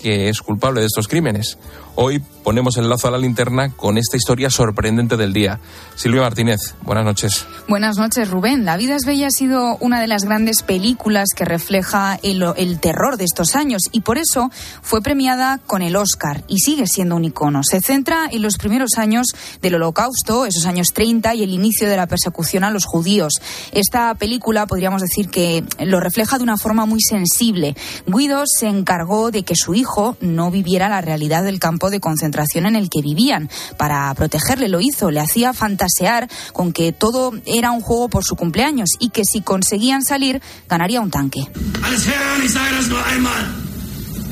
que 0.00 0.28
es 0.28 0.40
culpable 0.40 0.80
de 0.80 0.86
estos 0.86 1.08
crímenes. 1.08 1.58
Hoy 1.94 2.22
ponemos 2.42 2.76
el 2.76 2.88
lazo 2.88 3.08
a 3.08 3.10
la 3.10 3.18
linterna 3.18 3.70
con 3.70 3.98
esta 3.98 4.16
historia 4.16 4.50
sorprendente 4.50 5.16
del 5.16 5.32
día. 5.32 5.60
Silvia 5.94 6.22
Martínez, 6.22 6.74
buenas 6.82 7.04
noches. 7.04 7.46
Buenas 7.68 7.98
noches, 7.98 8.30
Rubén. 8.30 8.64
La 8.64 8.76
vida 8.76 8.96
es 8.96 9.04
bella 9.04 9.26
ha 9.26 9.30
sido 9.30 9.76
una 9.80 10.00
de 10.00 10.06
las 10.06 10.24
grandes 10.24 10.62
películas 10.62 11.28
que 11.36 11.44
refleja 11.44 12.18
el, 12.22 12.42
el, 12.56 12.80
terror 12.80 13.16
de 13.16 13.24
estos 13.24 13.54
años 13.54 13.82
y 13.92 14.00
por 14.00 14.18
eso 14.18 14.50
fue 14.82 15.02
premiada 15.02 15.58
con 15.66 15.82
el 15.82 15.96
Oscar 15.96 16.42
y 16.48 16.58
sigue 16.58 16.86
siendo 16.86 17.16
un 17.16 17.24
icono. 17.24 17.60
Se 17.62 17.80
centra 17.80 18.28
en 18.30 18.42
los 18.42 18.56
primeros 18.56 18.92
años 18.96 19.26
del 19.60 19.74
Holocausto, 19.74 20.46
esos 20.46 20.66
años 20.66 20.88
30 20.94 21.34
y 21.34 21.42
el 21.42 21.50
inicio 21.50 21.88
de 21.88 21.96
la 21.96 22.06
persecución 22.06 22.64
a 22.64 22.70
los 22.70 22.86
judíos. 22.86 23.34
Esta 23.72 24.14
película 24.14 24.66
podríamos 24.66 25.02
decir 25.02 25.28
que 25.28 25.64
lo 25.80 26.00
refleja 26.00 26.38
de 26.38 26.44
una 26.44 26.56
forma 26.56 26.86
muy 26.86 27.00
sensible. 27.00 27.76
Guido 28.06 28.44
se 28.46 28.68
encargó 28.68 29.30
de 29.30 29.42
que 29.42 29.54
su 29.56 29.74
hijo 29.74 30.16
no 30.20 30.50
viviera 30.50 30.88
la 30.88 31.00
realidad 31.00 31.44
del 31.44 31.58
campo 31.58 31.90
de 31.90 32.00
concentración 32.00 32.29
en 32.30 32.76
el 32.76 32.88
que 32.88 33.02
vivían. 33.02 33.50
Para 33.76 34.12
protegerle 34.14 34.68
lo 34.68 34.80
hizo, 34.80 35.10
le 35.10 35.20
hacía 35.20 35.52
fantasear 35.52 36.28
con 36.52 36.72
que 36.72 36.92
todo 36.92 37.32
era 37.46 37.70
un 37.70 37.80
juego 37.80 38.08
por 38.08 38.24
su 38.24 38.36
cumpleaños 38.36 38.90
y 38.98 39.10
que 39.10 39.24
si 39.24 39.40
conseguían 39.40 40.02
salir 40.02 40.40
ganaría 40.68 41.00
un 41.00 41.10
tanque. 41.10 41.46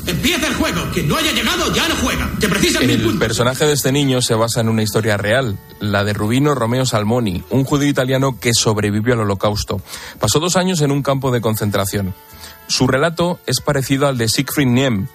Empieza 0.09 0.47
el 0.47 0.55
juego. 0.55 0.81
Quien 0.91 1.07
no 1.07 1.17
haya 1.17 1.31
llegado 1.31 1.71
ya 1.73 1.87
no 1.87 1.95
juega. 1.95 2.31
el 2.81 3.19
personaje 3.19 3.65
de 3.65 3.73
este 3.73 3.91
niño 3.91 4.21
se 4.21 4.33
basa 4.33 4.61
en 4.61 4.69
una 4.69 4.81
historia 4.81 5.17
real, 5.17 5.59
la 5.79 6.03
de 6.03 6.13
Rubino 6.13 6.55
Romeo 6.55 6.85
Salmoni, 6.85 7.43
un 7.51 7.63
judío 7.63 7.87
italiano 7.87 8.39
que 8.39 8.53
sobrevivió 8.53 9.13
al 9.13 9.19
holocausto. 9.21 9.81
Pasó 10.19 10.39
dos 10.39 10.55
años 10.55 10.81
en 10.81 10.91
un 10.91 11.03
campo 11.03 11.29
de 11.31 11.41
concentración. 11.41 12.15
Su 12.67 12.87
relato 12.87 13.39
es 13.45 13.61
parecido 13.61 14.07
al 14.07 14.17
de 14.17 14.29
Siegfried 14.29 14.67
Niem, 14.67 15.07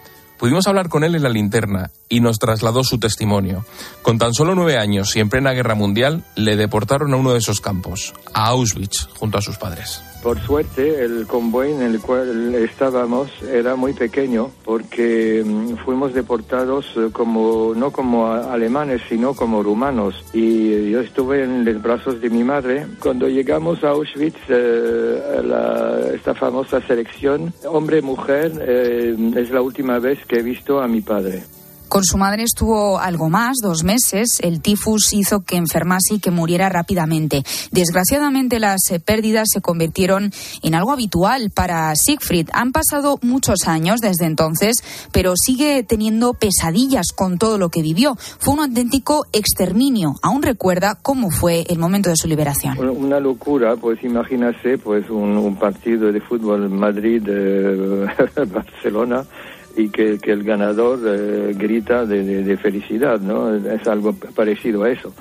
Pudimos 0.44 0.66
hablar 0.66 0.90
con 0.90 1.04
él 1.04 1.14
en 1.14 1.22
la 1.22 1.30
linterna 1.30 1.90
y 2.06 2.20
nos 2.20 2.38
trasladó 2.38 2.84
su 2.84 2.98
testimonio. 2.98 3.64
Con 4.02 4.18
tan 4.18 4.34
solo 4.34 4.54
nueve 4.54 4.76
años 4.76 5.16
y 5.16 5.20
en 5.20 5.30
plena 5.30 5.52
guerra 5.52 5.74
mundial, 5.74 6.22
le 6.36 6.56
deportaron 6.56 7.14
a 7.14 7.16
uno 7.16 7.32
de 7.32 7.38
esos 7.38 7.62
campos, 7.62 8.12
a 8.34 8.48
Auschwitz, 8.48 9.08
junto 9.18 9.38
a 9.38 9.40
sus 9.40 9.56
padres. 9.56 10.02
Por 10.24 10.40
suerte, 10.40 11.04
el 11.04 11.26
convoy 11.26 11.72
en 11.72 11.82
el 11.82 12.00
cual 12.00 12.54
estábamos 12.54 13.30
era 13.42 13.76
muy 13.76 13.92
pequeño 13.92 14.50
porque 14.64 15.42
mm, 15.44 15.76
fuimos 15.84 16.14
deportados 16.14 16.86
eh, 16.96 17.10
como 17.12 17.74
no 17.76 17.90
como 17.90 18.32
alemanes, 18.32 19.02
sino 19.06 19.34
como 19.34 19.62
rumanos. 19.62 20.24
Y 20.32 20.90
yo 20.90 21.00
estuve 21.00 21.44
en 21.44 21.66
los 21.66 21.82
brazos 21.82 22.22
de 22.22 22.30
mi 22.30 22.42
madre. 22.42 22.86
Cuando 23.00 23.28
llegamos 23.28 23.84
a 23.84 23.90
Auschwitz, 23.90 24.38
eh, 24.48 26.12
esta 26.14 26.34
famosa 26.34 26.80
selección 26.80 27.52
hombre-mujer 27.66 28.52
eh, 28.62 29.14
es 29.36 29.50
la 29.50 29.60
última 29.60 29.98
vez 29.98 30.24
que 30.24 30.36
he 30.36 30.42
visto 30.42 30.80
a 30.80 30.88
mi 30.88 31.02
padre. 31.02 31.42
Con 31.88 32.04
su 32.04 32.18
madre 32.18 32.42
estuvo 32.42 32.98
algo 32.98 33.30
más, 33.30 33.56
dos 33.62 33.84
meses. 33.84 34.38
El 34.40 34.60
tifus 34.60 35.12
hizo 35.12 35.40
que 35.40 35.56
enfermase 35.56 36.14
y 36.14 36.18
que 36.18 36.30
muriera 36.30 36.68
rápidamente. 36.68 37.42
Desgraciadamente 37.70 38.58
las 38.58 38.90
eh, 38.90 39.00
pérdidas 39.00 39.48
se 39.52 39.60
convirtieron 39.60 40.32
en 40.62 40.74
algo 40.74 40.92
habitual 40.92 41.50
para 41.50 41.94
Siegfried. 41.94 42.48
Han 42.52 42.72
pasado 42.72 43.18
muchos 43.22 43.66
años 43.66 44.00
desde 44.00 44.26
entonces, 44.26 44.76
pero 45.12 45.34
sigue 45.36 45.84
teniendo 45.84 46.34
pesadillas 46.34 47.12
con 47.14 47.38
todo 47.38 47.58
lo 47.58 47.68
que 47.68 47.82
vivió. 47.82 48.16
Fue 48.18 48.54
un 48.54 48.60
auténtico 48.60 49.26
exterminio. 49.32 50.14
Aún 50.22 50.42
recuerda 50.42 50.98
cómo 51.00 51.30
fue 51.30 51.64
el 51.68 51.78
momento 51.78 52.10
de 52.10 52.16
su 52.16 52.26
liberación. 52.28 52.78
Una 52.88 53.20
locura, 53.20 53.76
pues 53.76 54.02
imagínase 54.02 54.78
pues 54.78 55.08
un, 55.10 55.44
partido 55.54 56.10
de 56.10 56.20
fútbol 56.20 56.68
Madrid-Barcelona. 56.70 59.20
Eh, 59.20 59.24
y 59.76 59.88
que, 59.88 60.18
el 60.22 60.44
ganador 60.44 61.00
eh, 61.06 61.52
grita 61.54 62.04
de, 62.04 62.56
felicidad, 62.56 63.20
¿no? 63.20 63.54
Es 63.54 63.86
algo 63.86 64.12
parecido 64.12 64.84
a 64.84 64.90
eso. 64.90 65.12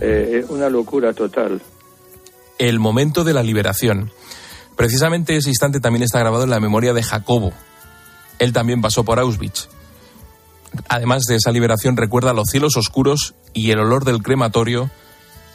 Eh, 0.00 0.44
una 0.48 0.68
locura 0.68 1.12
total. 1.12 1.60
El 2.58 2.78
momento 2.78 3.24
de 3.24 3.34
la 3.34 3.42
liberación. 3.42 4.10
Precisamente 4.76 5.36
ese 5.36 5.50
instante 5.50 5.80
también 5.80 6.02
está 6.02 6.18
grabado 6.18 6.44
en 6.44 6.50
la 6.50 6.60
memoria 6.60 6.92
de 6.92 7.02
Jacobo. 7.02 7.52
Él 8.38 8.52
también 8.52 8.80
pasó 8.80 9.04
por 9.04 9.18
Auschwitz. 9.18 9.68
Además 10.88 11.24
de 11.28 11.36
esa 11.36 11.52
liberación, 11.52 11.96
recuerda 11.96 12.32
los 12.32 12.48
cielos 12.48 12.76
oscuros 12.76 13.34
y 13.52 13.70
el 13.70 13.80
olor 13.80 14.04
del 14.04 14.22
crematorio 14.22 14.90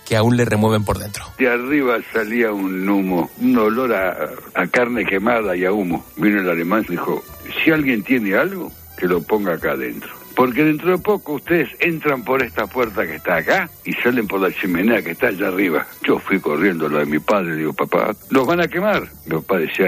que 0.08 0.16
aún 0.16 0.38
le 0.38 0.46
remueven 0.46 0.86
por 0.86 1.00
dentro. 1.00 1.26
De 1.38 1.50
arriba 1.50 1.98
salía 2.14 2.54
un 2.54 2.88
humo, 2.88 3.30
un 3.42 3.58
olor 3.58 3.94
a, 3.94 4.68
carne 4.68 5.06
quemada 5.06 5.56
y 5.56 5.66
a 5.66 5.74
humo. 5.74 6.06
Vino 6.16 6.40
el 6.40 6.50
alemán 6.50 6.86
y 6.88 6.92
dijo, 6.92 7.22
si 7.64 7.72
alguien 7.72 8.04
tiene 8.04 8.36
algo, 8.36 8.72
que 8.98 9.06
lo 9.06 9.22
ponga 9.22 9.56
acá 9.56 9.72
adentro. 9.72 10.10
Porque 10.34 10.64
dentro 10.64 10.92
de 10.92 10.98
poco 11.00 11.34
ustedes 11.34 11.70
entran 11.80 12.24
por 12.24 12.42
esta 12.42 12.68
puerta 12.68 13.06
que 13.06 13.16
está 13.16 13.38
acá 13.38 13.70
y 13.84 13.92
salen 13.94 14.28
por 14.28 14.40
la 14.40 14.52
chimenea 14.52 15.02
que 15.02 15.12
está 15.12 15.28
allá 15.28 15.50
arriba. 15.50 15.86
Yo 16.04 16.20
fui 16.20 16.40
corriendo 16.40 16.86
a 16.86 16.90
lo 16.90 17.00
de 17.00 17.06
mi 17.06 17.20
padre, 17.20 17.56
digo, 17.56 17.74
papá, 17.74 18.16
¿los 18.30 18.46
van 18.46 18.62
a 18.62 18.68
quemar? 18.68 19.04
Mi 19.26 19.38
papá 19.38 19.58
decía, 19.58 19.88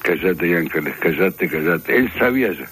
cállate, 0.00 0.56
Ángeles, 0.56 0.94
cállate, 1.00 1.48
cállate. 1.48 1.96
Él 1.96 2.10
sabía 2.18 2.52
ya. 2.52 2.68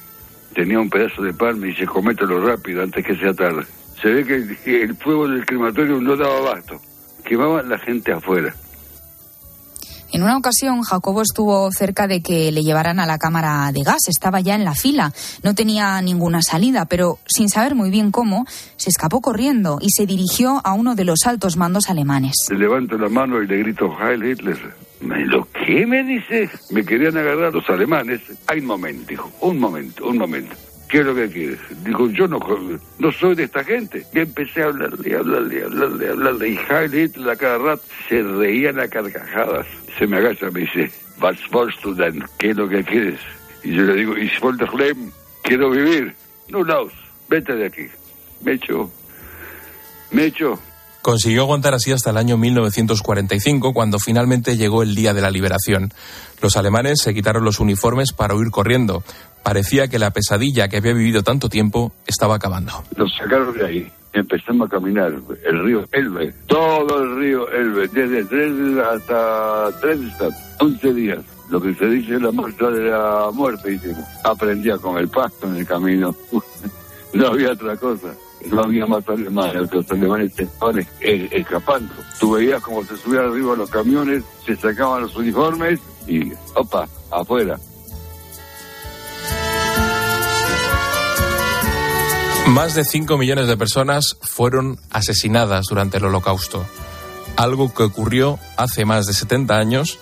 Tenía 0.55 0.79
un 0.79 0.89
pedazo 0.89 1.23
de 1.23 1.35
pan 1.35 1.59
y 1.59 1.67
dice, 1.67 1.87
comételo 1.87 2.47
rápido 2.47 2.83
antes 2.83 3.05
que 3.05 3.17
sea 3.17 3.35
tarde 3.35 3.65
se 4.03 4.09
ve 4.09 4.25
que 4.27 4.83
el 4.83 4.97
fuego 4.97 5.29
del 5.29 5.47
crematorio 5.47 6.01
no 6.01 6.17
daba 6.17 6.39
abasto, 6.39 6.81
quemaba 7.25 7.63
la 7.63 7.79
gente 7.79 8.13
afuera. 8.13 8.53
En 10.13 10.23
una 10.23 10.37
ocasión, 10.37 10.83
Jacobo 10.83 11.23
estuvo 11.23 11.71
cerca 11.73 12.07
de 12.07 12.21
que 12.21 12.53
le 12.53 12.63
llevaran 12.63 13.01
a 13.01 13.07
la 13.07 13.17
cámara 13.17 13.73
de 13.73 13.83
gas. 13.83 14.09
Estaba 14.09 14.41
ya 14.41 14.55
en 14.55 14.65
la 14.65 14.75
fila. 14.75 15.11
No 15.43 15.55
tenía 15.55 16.03
ninguna 16.03 16.43
salida, 16.43 16.85
pero 16.85 17.19
sin 17.25 17.49
saber 17.49 17.75
muy 17.75 17.89
bien 17.89 18.11
cómo, 18.11 18.45
se 18.77 18.91
escapó 18.91 19.23
corriendo 19.23 19.79
y 19.81 19.89
se 19.89 20.05
dirigió 20.05 20.61
a 20.65 20.75
uno 20.75 20.95
de 20.95 21.07
los 21.07 21.21
altos 21.25 21.57
mandos 21.57 21.89
alemanes. 21.89 22.35
Le 22.51 22.59
levanto 22.59 22.99
la 22.99 23.09
mano 23.09 23.43
y 23.43 23.47
le 23.47 23.57
grito 23.61 23.91
Heil 23.99 24.23
Hitler. 24.23 24.59
¿Lo 25.01 25.49
qué 25.51 25.87
me 25.87 26.05
dice? 26.05 26.51
Me 26.71 26.85
querían 26.85 27.17
agarrar 27.17 27.55
los 27.55 27.69
alemanes. 27.71 28.21
Hay 28.49 28.61
un 28.61 28.67
momento, 28.67 29.07
dijo. 29.09 29.33
Un 29.41 29.59
momento, 29.59 30.07
un 30.07 30.19
momento. 30.19 30.55
¿Qué 30.93 30.99
es 30.99 31.07
lo 31.07 31.15
que 31.15 31.29
quieres? 31.31 31.59
Dijo, 31.85 32.07
yo 32.11 32.29
no, 32.29 32.39
no 32.99 33.13
soy 33.13 33.35
de 33.35 33.45
esta 33.45 33.65
gente. 33.65 34.05
Y 34.13 34.19
empecé 34.19 34.63
a 34.63 34.67
hablarle, 34.67 35.17
a 35.17 35.21
hablarle, 35.21 35.63
a 35.63 35.65
hablarle, 35.65 36.09
a 36.09 36.11
hablarle. 36.11 36.49
Y 36.51 36.59
Heil 36.69 36.95
Hitler 36.95 37.39
cada 37.39 37.57
rato 37.57 37.83
se 38.09 38.23
reían 38.23 38.79
a 38.79 38.87
carcajadas. 38.87 39.67
Se 39.99 40.07
me 40.07 40.19
agacha, 40.19 40.51
me 40.51 40.61
dice, 40.61 40.93
was 41.19 41.39
denn? 41.97 42.23
¿Qué 42.39 42.51
es 42.51 42.57
lo 42.57 42.69
que 42.69 42.85
quieres? 42.85 43.19
Y 43.65 43.75
yo 43.75 43.85
le 43.85 43.95
digo, 43.95 44.19
ich 44.19 44.39
wollte 44.43 44.67
leben, 44.77 45.11
quiero 45.43 45.71
vivir. 45.71 46.15
No, 46.51 46.63
Laos, 46.63 46.93
vete 47.27 47.55
de 47.55 47.67
aquí. 47.67 47.87
Me 48.43 48.53
echo, 48.53 48.91
me 50.11 50.27
echo. 50.27 50.61
Consiguió 51.01 51.43
aguantar 51.43 51.75
así 51.75 51.91
hasta 51.91 52.11
el 52.11 52.17
año 52.17 52.37
1945, 52.37 53.73
cuando 53.73 53.99
finalmente 53.99 54.57
llegó 54.57 54.83
el 54.83 54.95
día 54.95 55.15
de 55.15 55.21
la 55.21 55.31
liberación. 55.31 55.93
Los 56.41 56.57
alemanes 56.57 57.01
se 57.03 57.15
quitaron 57.15 57.45
los 57.45 57.61
uniformes 57.61 58.13
para 58.13 58.35
huir 58.35 58.51
corriendo. 58.51 59.03
Parecía 59.43 59.89
que 59.89 59.99
la 59.99 60.11
pesadilla 60.11 60.69
que 60.69 60.79
había 60.79 60.93
vivido 60.95 61.23
tanto 61.23 61.49
tiempo 61.49 61.93
estaba 62.07 62.37
acabando. 62.37 62.73
Los 62.97 63.15
sacaron 63.17 63.57
de 63.57 63.67
ahí. 63.67 63.93
Empezamos 64.13 64.69
a 64.69 64.71
caminar 64.71 65.13
el 65.47 65.65
río 65.65 65.89
Elbe, 65.91 66.35
todo 66.47 67.03
el 67.03 67.17
río 67.17 67.49
Elbe, 67.51 67.89
desde 67.89 68.25
tres 68.27 68.53
hasta 68.79 69.71
tres, 69.81 69.99
11 70.61 70.95
días. 70.95 71.19
Lo 71.49 71.61
que 71.61 71.75
se 71.75 71.87
dice 71.87 72.21
la 72.21 72.31
muestra 72.31 72.71
de 72.71 72.91
la 72.91 73.31
muerte, 73.33 73.73
hicimos. 73.73 74.05
Aprendía 74.25 74.77
con 74.77 74.99
el 74.99 75.09
pasto 75.09 75.47
en 75.47 75.57
el 75.57 75.67
camino. 75.67 76.15
no 77.15 77.27
había 77.27 77.53
otra 77.53 77.75
cosa 77.77 78.15
no 78.51 78.63
había 78.63 78.87
más 78.87 79.09
alemanes, 79.09 79.73
los 79.73 79.91
alemanes 79.91 80.39
estaban 80.39 80.87
escapando. 81.01 81.93
Tú 82.19 82.33
veías 82.33 82.63
como 82.63 82.85
se 82.85 82.97
subían 82.97 83.27
arriba 83.27 83.57
los 83.57 83.71
camiones, 83.71 84.25
se 84.45 84.57
sacaban 84.57 85.03
los 85.03 85.15
uniformes 85.17 85.81
y, 86.07 86.33
opa, 86.55 86.89
afuera. 87.11 87.59
Más 92.53 92.75
de 92.75 92.85
5 92.85 93.17
millones 93.17 93.47
de 93.49 93.57
personas 93.57 94.19
fueron 94.21 94.79
asesinadas 94.91 95.65
durante 95.71 95.97
el 95.97 96.05
holocausto, 96.05 96.67
algo 97.35 97.73
que 97.73 97.83
ocurrió 97.83 98.39
hace 98.59 98.85
más 98.85 99.07
de 99.07 99.15
70 99.15 99.57
años, 99.57 99.99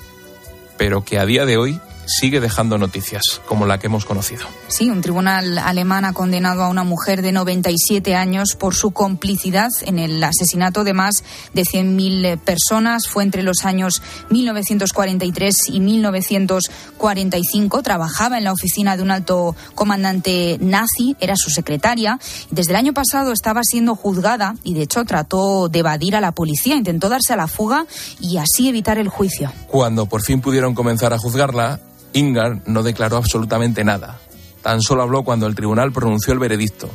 pero 0.77 1.05
que 1.05 1.21
a 1.21 1.27
día 1.27 1.47
de 1.47 1.57
hoy 1.57 1.81
sigue 2.11 2.41
dejando 2.41 2.79
noticias, 2.79 3.41
como 3.47 3.67
la 3.67 3.79
que 3.79 3.87
hemos 3.87 4.05
conocido. 4.05 4.47
Sí, 4.69 4.91
un 4.91 5.01
tribunal 5.01 5.59
alemán 5.59 6.05
ha 6.05 6.13
condenado 6.13 6.65
a 6.65 6.69
una 6.69 6.85
mujer 6.85 7.23
de 7.23 7.33
97 7.33 8.15
años 8.15 8.57
por 8.57 8.75
su 8.75 8.91
complicidad 8.91 9.71
en 9.83 9.99
el 9.99 10.23
asesinato 10.23 10.85
de 10.85 10.93
más 10.93 11.25
de 11.55 11.63
100.000 11.63 12.39
personas. 12.41 13.07
Fue 13.07 13.23
entre 13.23 13.43
los 13.43 13.65
años 13.65 14.03
1943 14.31 15.55
y 15.69 15.81
1945. 15.81 17.83
Trabajaba 17.83 18.39
en 18.39 18.45
la 18.45 18.53
oficina 18.53 18.97
de 18.97 19.03
un 19.03 19.11
alto 19.11 19.55
comandante 19.75 20.59
nazi, 20.61 21.17
era 21.21 21.37
su 21.37 21.51
secretaria. 21.51 22.19
Desde 22.51 22.73
el 22.73 22.77
año 22.77 22.93
pasado 22.93 23.33
estaba 23.33 23.63
siendo 23.63 23.95
juzgada 23.95 24.55
y, 24.65 24.75
de 24.75 24.83
hecho, 24.83 25.05
trató 25.05 25.69
de 25.69 25.81
evadir 25.81 26.17
a 26.17 26.21
la 26.21 26.33
policía. 26.33 26.77
Intentó 26.77 27.09
darse 27.09 27.33
a 27.33 27.37
la 27.37 27.47
fuga 27.47 27.87
y 28.21 28.39
así 28.39 28.69
evitar 28.69 28.99
el 28.99 29.09
juicio. 29.09 29.53
Cuando 29.69 30.07
por 30.07 30.23
fin 30.23 30.41
pudieron 30.41 30.75
comenzar 30.75 31.13
a 31.13 31.19
juzgarla, 31.19 31.81
Ingar 32.13 32.63
no 32.67 32.83
declaró 32.83 33.17
absolutamente 33.17 33.85
nada. 33.85 34.21
Tan 34.63 34.83
solo 34.83 35.03
habló 35.03 35.23
cuando 35.23 35.47
el 35.47 35.55
tribunal 35.55 35.93
pronunció 35.93 36.33
el 36.33 36.39
veredicto. 36.39 36.91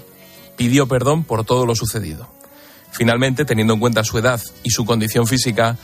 pidió 0.55 0.87
perdón 0.87 1.23
por 1.23 1.43
todo 1.43 1.65
lo 1.65 1.75
sucedido. 1.75 2.27
Finalmente, 2.91 3.43
teniendo 3.43 3.73
en 3.73 3.79
cuenta 3.81 4.05
su 4.05 4.17
edad 4.17 4.41
y 4.63 4.69
su 4.69 4.85
condición 4.85 5.27
física, 5.27 5.77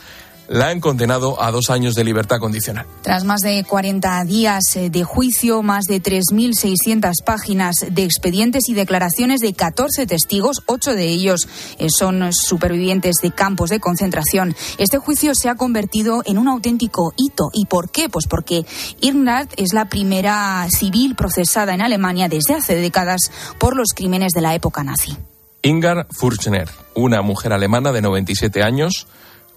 la 0.48 0.68
han 0.68 0.80
condenado 0.80 1.42
a 1.42 1.50
dos 1.50 1.70
años 1.70 1.94
de 1.94 2.04
libertad 2.04 2.38
condicional. 2.38 2.86
Tras 3.02 3.24
más 3.24 3.40
de 3.40 3.64
40 3.64 4.24
días 4.24 4.62
eh, 4.76 4.90
de 4.90 5.04
juicio, 5.04 5.62
más 5.62 5.84
de 5.84 6.02
3.600 6.02 7.12
páginas 7.24 7.76
de 7.90 8.04
expedientes 8.04 8.68
y 8.68 8.74
declaraciones 8.74 9.40
de 9.40 9.54
14 9.54 10.06
testigos, 10.06 10.62
ocho 10.66 10.94
de 10.94 11.08
ellos 11.08 11.48
eh, 11.78 11.88
son 11.88 12.32
supervivientes 12.32 13.16
de 13.22 13.30
campos 13.30 13.70
de 13.70 13.80
concentración, 13.80 14.54
este 14.78 14.98
juicio 14.98 15.34
se 15.34 15.48
ha 15.48 15.54
convertido 15.54 16.22
en 16.26 16.38
un 16.38 16.48
auténtico 16.48 17.14
hito. 17.16 17.50
¿Y 17.52 17.66
por 17.66 17.90
qué? 17.90 18.08
Pues 18.08 18.26
porque 18.26 18.64
Irmgard 19.00 19.48
es 19.56 19.72
la 19.72 19.86
primera 19.86 20.66
civil 20.70 21.14
procesada 21.14 21.74
en 21.74 21.82
Alemania 21.82 22.28
desde 22.28 22.54
hace 22.54 22.74
décadas 22.74 23.30
por 23.58 23.76
los 23.76 23.92
crímenes 23.94 24.32
de 24.32 24.40
la 24.40 24.54
época 24.54 24.82
nazi. 24.82 25.16
Ingar 25.62 26.08
Furchner, 26.10 26.68
una 26.94 27.22
mujer 27.22 27.52
alemana 27.52 27.92
de 27.92 28.02
97 28.02 28.62
años, 28.62 29.06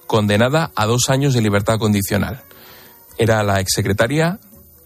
condenada 0.08 0.72
a 0.76 0.86
dos 0.86 1.10
años 1.10 1.34
de 1.34 1.42
libertad 1.42 1.78
condicional. 1.80 2.44
Era 3.18 3.44
la 3.44 3.60
exsecretaria 3.60 4.40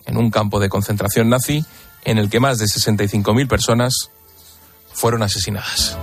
en 0.05 0.17
un 0.17 0.31
campo 0.31 0.59
de 0.59 0.69
concentración 0.69 1.29
nazi 1.29 1.65
en 2.03 2.17
el 2.17 2.29
que 2.29 2.39
más 2.39 2.57
de 2.57 2.65
65.000 2.65 3.47
personas 3.47 4.09
fueron 4.93 5.23
asesinadas. 5.23 5.97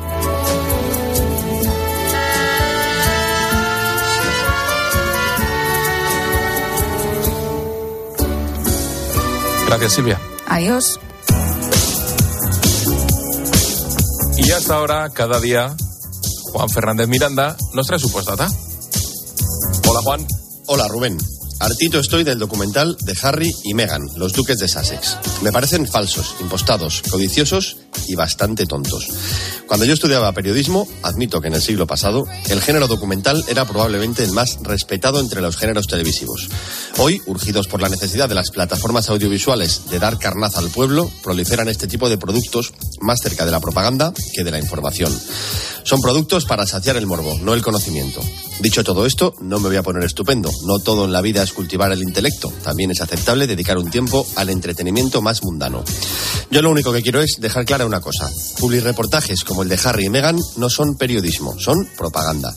Gracias, 9.67 9.93
Silvia. 9.93 10.21
Adiós. 10.47 11.01
Y 14.39 14.51
hasta 14.53 14.77
ahora, 14.77 15.11
cada 15.11 15.41
día, 15.41 15.75
Juan 16.53 16.69
Fernández 16.71 17.09
Miranda 17.09 17.57
nos 17.75 17.87
trae 17.87 17.99
su 17.99 18.11
postdata. 18.11 18.49
Juan. 20.07 20.25
Hola, 20.67 20.87
Rubén. 20.87 21.19
Artito 21.59 21.99
estoy 21.99 22.23
del 22.23 22.39
documental 22.39 22.97
de 23.01 23.17
Harry 23.23 23.53
y 23.65 23.75
Meghan, 23.75 24.07
los 24.15 24.33
duques 24.35 24.57
de 24.59 24.69
Sussex. 24.69 25.17
Me 25.43 25.51
parecen 25.51 25.85
falsos, 25.85 26.37
impostados, 26.39 27.03
codiciosos 27.11 27.79
y 28.07 28.15
bastante 28.15 28.67
tontos. 28.67 29.09
Cuando 29.67 29.85
yo 29.85 29.95
estudiaba 29.95 30.31
periodismo, 30.33 30.87
admito 31.03 31.41
que 31.41 31.49
en 31.49 31.55
el 31.55 31.61
siglo 31.61 31.89
pasado, 31.89 32.25
el 32.49 32.63
género 32.63 32.87
documental 32.87 33.43
era 33.49 33.65
probablemente 33.65 34.23
el 34.23 34.31
más 34.31 34.59
respetado 34.63 35.19
entre 35.19 35.41
los 35.41 35.57
géneros 35.57 35.89
televisivos. 35.89 36.49
Hoy, 36.99 37.21
urgidos 37.27 37.67
por 37.67 37.83
la 37.83 37.89
necesidad 37.89 38.29
de 38.29 38.37
las 38.37 38.51
plataformas 38.51 39.11
audiovisuales 39.11 39.91
de 39.91 39.99
dar 39.99 40.19
carnaza 40.19 40.61
al 40.61 40.71
pueblo, 40.71 41.11
proliferan 41.25 41.69
este 41.69 41.89
tipo 41.89 42.09
de 42.09 42.17
productos 42.17 42.73
más 43.01 43.19
cerca 43.21 43.45
de 43.45 43.51
la 43.51 43.61
propaganda 43.61 44.13
que 44.35 44.45
de 44.45 44.53
la 44.53 44.61
información. 44.61 45.13
Son 45.83 46.01
productos 46.01 46.47
para 46.47 46.67
saciar 46.67 46.97
el 46.97 47.07
morbo, 47.07 47.39
no 47.43 47.55
el 47.55 47.63
conocimiento. 47.63 48.21
Dicho 48.61 48.83
todo 48.83 49.07
esto, 49.07 49.35
no 49.41 49.61
me 49.61 49.69
voy 49.69 49.77
a 49.77 49.85
poner 49.85 50.03
estupendo. 50.03 50.51
No 50.65 50.81
todo 50.81 51.05
en 51.05 51.13
la 51.13 51.21
vida 51.21 51.45
es 51.45 51.53
cultivar 51.53 51.93
el 51.93 52.03
intelecto. 52.03 52.53
También 52.65 52.91
es 52.91 53.01
aceptable 53.01 53.47
dedicar 53.47 53.79
un 53.79 53.89
tiempo 53.89 54.27
al 54.35 54.49
entretenimiento 54.49 55.23
más 55.23 55.45
mundano. 55.45 55.85
Yo 56.51 56.63
lo 56.63 56.71
único 56.71 56.93
que 56.93 57.03
quiero 57.03 57.21
es 57.21 57.37
dejar 57.39 57.65
clara 57.67 57.87
una 57.87 58.01
cosa. 58.01 58.29
Publireportajes 58.59 59.45
como 59.45 59.56
el 59.63 59.69
de 59.69 59.79
Harry 59.85 60.07
y 60.07 60.11
Meghan 60.11 60.39
no 60.57 60.69
son 60.69 60.97
periodismo, 60.97 61.59
son 61.59 61.89
propaganda. 61.97 62.55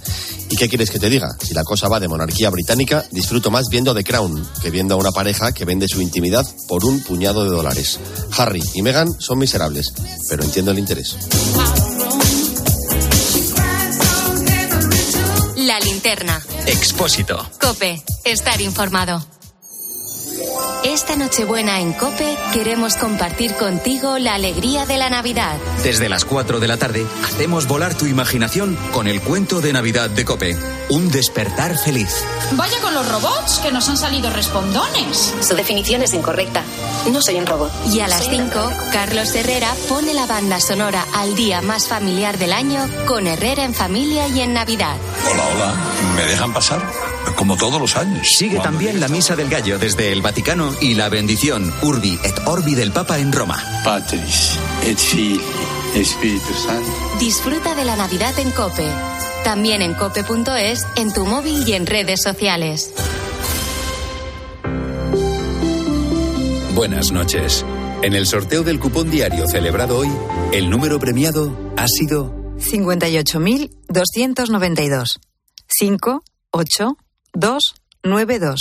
¿Y 0.49 0.55
qué 0.55 0.67
quieres 0.67 0.89
que 0.89 0.99
te 0.99 1.09
diga? 1.09 1.29
Si 1.41 1.53
la 1.53 1.63
cosa 1.63 1.87
va 1.87 1.99
de 1.99 2.07
monarquía 2.07 2.49
británica, 2.49 3.05
disfruto 3.11 3.51
más 3.51 3.65
viendo 3.69 3.93
The 3.93 4.03
Crown 4.03 4.47
que 4.61 4.71
viendo 4.71 4.95
a 4.95 4.97
una 4.97 5.11
pareja 5.11 5.51
que 5.51 5.65
vende 5.65 5.87
su 5.87 6.01
intimidad 6.01 6.45
por 6.67 6.85
un 6.85 7.01
puñado 7.03 7.43
de 7.43 7.51
dólares. 7.51 7.99
Harry 8.37 8.63
y 8.73 8.81
Meghan 8.81 9.09
son 9.19 9.37
miserables, 9.39 9.93
pero 10.27 10.43
entiendo 10.43 10.71
el 10.71 10.79
interés. 10.79 11.15
La 15.55 15.79
linterna. 15.79 16.41
Expósito. 16.65 17.47
Cope. 17.59 18.01
Estar 18.23 18.59
informado. 18.61 19.38
Esta 20.83 21.15
Nochebuena 21.15 21.79
en 21.81 21.93
Cope 21.93 22.37
queremos 22.53 22.95
compartir 22.95 23.53
contigo 23.55 24.17
la 24.17 24.35
alegría 24.35 24.85
de 24.85 24.97
la 24.97 25.09
Navidad. 25.09 25.57
Desde 25.83 26.09
las 26.09 26.25
4 26.25 26.59
de 26.59 26.67
la 26.67 26.77
tarde 26.77 27.05
hacemos 27.23 27.67
volar 27.67 27.95
tu 27.95 28.05
imaginación 28.05 28.77
con 28.91 29.07
el 29.07 29.21
cuento 29.21 29.61
de 29.61 29.73
Navidad 29.73 30.09
de 30.09 30.25
Cope. 30.25 30.57
Un 30.89 31.11
despertar 31.11 31.77
feliz. 31.77 32.23
Vaya 32.53 32.79
con 32.81 32.93
los 32.93 33.07
robots, 33.09 33.59
que 33.59 33.71
nos 33.71 33.89
han 33.89 33.97
salido 33.97 34.29
respondones. 34.31 35.33
Su 35.41 35.55
definición 35.55 36.01
es 36.01 36.13
incorrecta. 36.13 36.63
No 37.11 37.21
soy 37.21 37.35
un 37.35 37.45
robot. 37.45 37.71
Y 37.93 37.99
a 37.99 38.07
las 38.07 38.27
5, 38.27 38.71
Carlos 38.91 39.35
Herrera 39.35 39.73
pone 39.87 40.13
la 40.13 40.25
banda 40.25 40.59
sonora 40.59 41.05
al 41.13 41.35
día 41.35 41.61
más 41.61 41.87
familiar 41.87 42.37
del 42.37 42.53
año 42.53 42.87
con 43.05 43.27
Herrera 43.27 43.63
en 43.65 43.73
familia 43.73 44.27
y 44.27 44.41
en 44.41 44.53
Navidad. 44.53 44.95
Hola, 45.29 45.43
hola. 45.53 45.73
¿Me 46.15 46.25
dejan 46.25 46.53
pasar? 46.53 46.81
Como 47.35 47.57
todos 47.57 47.79
los 47.79 47.95
años. 47.95 48.27
Sigue 48.27 48.59
también 48.59 48.99
la 48.99 49.07
Misa 49.07 49.35
del 49.35 49.49
Gallo 49.49 49.79
desde 49.79 50.11
el 50.11 50.21
Vaticano 50.21 50.73
y 50.81 50.93
la 50.93 51.09
bendición 51.09 51.73
Urbi 51.81 52.19
et 52.23 52.35
Orbi 52.45 52.75
del 52.75 52.91
Papa 52.91 53.19
en 53.19 53.31
Roma. 53.31 53.57
Patris 53.83 54.57
et 54.85 54.97
Filii, 54.97 55.39
Espíritu 55.95 56.53
Santo. 56.53 56.89
Disfruta 57.19 57.75
de 57.75 57.85
la 57.85 57.95
Navidad 57.95 58.37
en 58.39 58.51
Cope. 58.51 58.87
También 59.43 59.81
en 59.81 59.93
cope.es, 59.93 60.85
en 60.95 61.13
tu 61.13 61.25
móvil 61.25 61.67
y 61.67 61.73
en 61.73 61.85
redes 61.85 62.21
sociales. 62.21 62.93
Buenas 66.75 67.11
noches. 67.11 67.65
En 68.01 68.13
el 68.13 68.25
sorteo 68.25 68.63
del 68.63 68.79
cupón 68.79 69.11
diario 69.11 69.45
celebrado 69.47 69.97
hoy, 69.97 70.09
el 70.53 70.69
número 70.69 70.99
premiado 70.99 71.73
ha 71.75 71.85
sido 71.87 72.33
58.292. 72.57 75.19
5, 75.67 76.23
8, 76.51 76.97
2, 77.33 77.61
9, 78.03 78.39
2. 78.39 78.55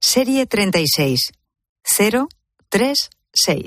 Serie 0.00 0.46
36. 0.46 1.32
0, 1.84 2.28
3, 2.68 3.10
6. 3.32 3.64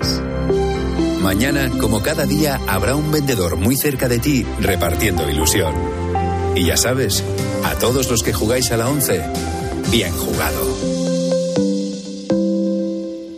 Mañana, 1.20 1.70
como 1.80 2.02
cada 2.02 2.26
día, 2.26 2.60
habrá 2.68 2.96
un 2.96 3.10
vendedor 3.10 3.56
muy 3.56 3.76
cerca 3.76 4.08
de 4.08 4.18
ti 4.18 4.44
repartiendo 4.60 5.28
ilusión. 5.28 5.74
Y 6.54 6.66
ya 6.66 6.76
sabes, 6.76 7.24
a 7.64 7.74
todos 7.78 8.10
los 8.10 8.22
que 8.22 8.32
jugáis 8.32 8.70
a 8.72 8.76
la 8.76 8.88
11, 8.88 9.22
bien 9.90 10.12
jugado. 10.12 11.01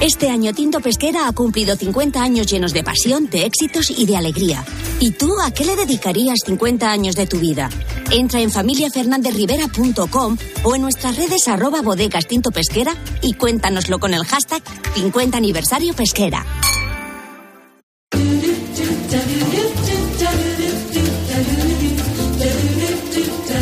Este 0.00 0.28
año 0.28 0.52
Tinto 0.52 0.80
Pesquera 0.80 1.26
ha 1.26 1.32
cumplido 1.32 1.74
50 1.74 2.22
años 2.22 2.46
llenos 2.46 2.74
de 2.74 2.84
pasión, 2.84 3.30
de 3.30 3.46
éxitos 3.46 3.90
y 3.90 4.04
de 4.04 4.16
alegría. 4.16 4.62
¿Y 5.00 5.12
tú 5.12 5.40
a 5.40 5.50
qué 5.50 5.64
le 5.64 5.74
dedicarías 5.74 6.40
50 6.44 6.90
años 6.90 7.16
de 7.16 7.26
tu 7.26 7.38
vida? 7.38 7.70
Entra 8.10 8.40
en 8.40 8.50
familiafernandezrivera.com 8.50 10.36
o 10.64 10.74
en 10.74 10.82
nuestras 10.82 11.16
redes 11.16 11.48
arroba 11.48 11.80
bodegas 11.80 12.26
Tinto 12.26 12.50
Pesquera 12.50 12.94
y 13.22 13.32
cuéntanoslo 13.32 13.98
con 13.98 14.12
el 14.12 14.24
hashtag 14.24 14.62
50 14.94 15.38
aniversario 15.38 15.94
pesquera. 15.94 16.44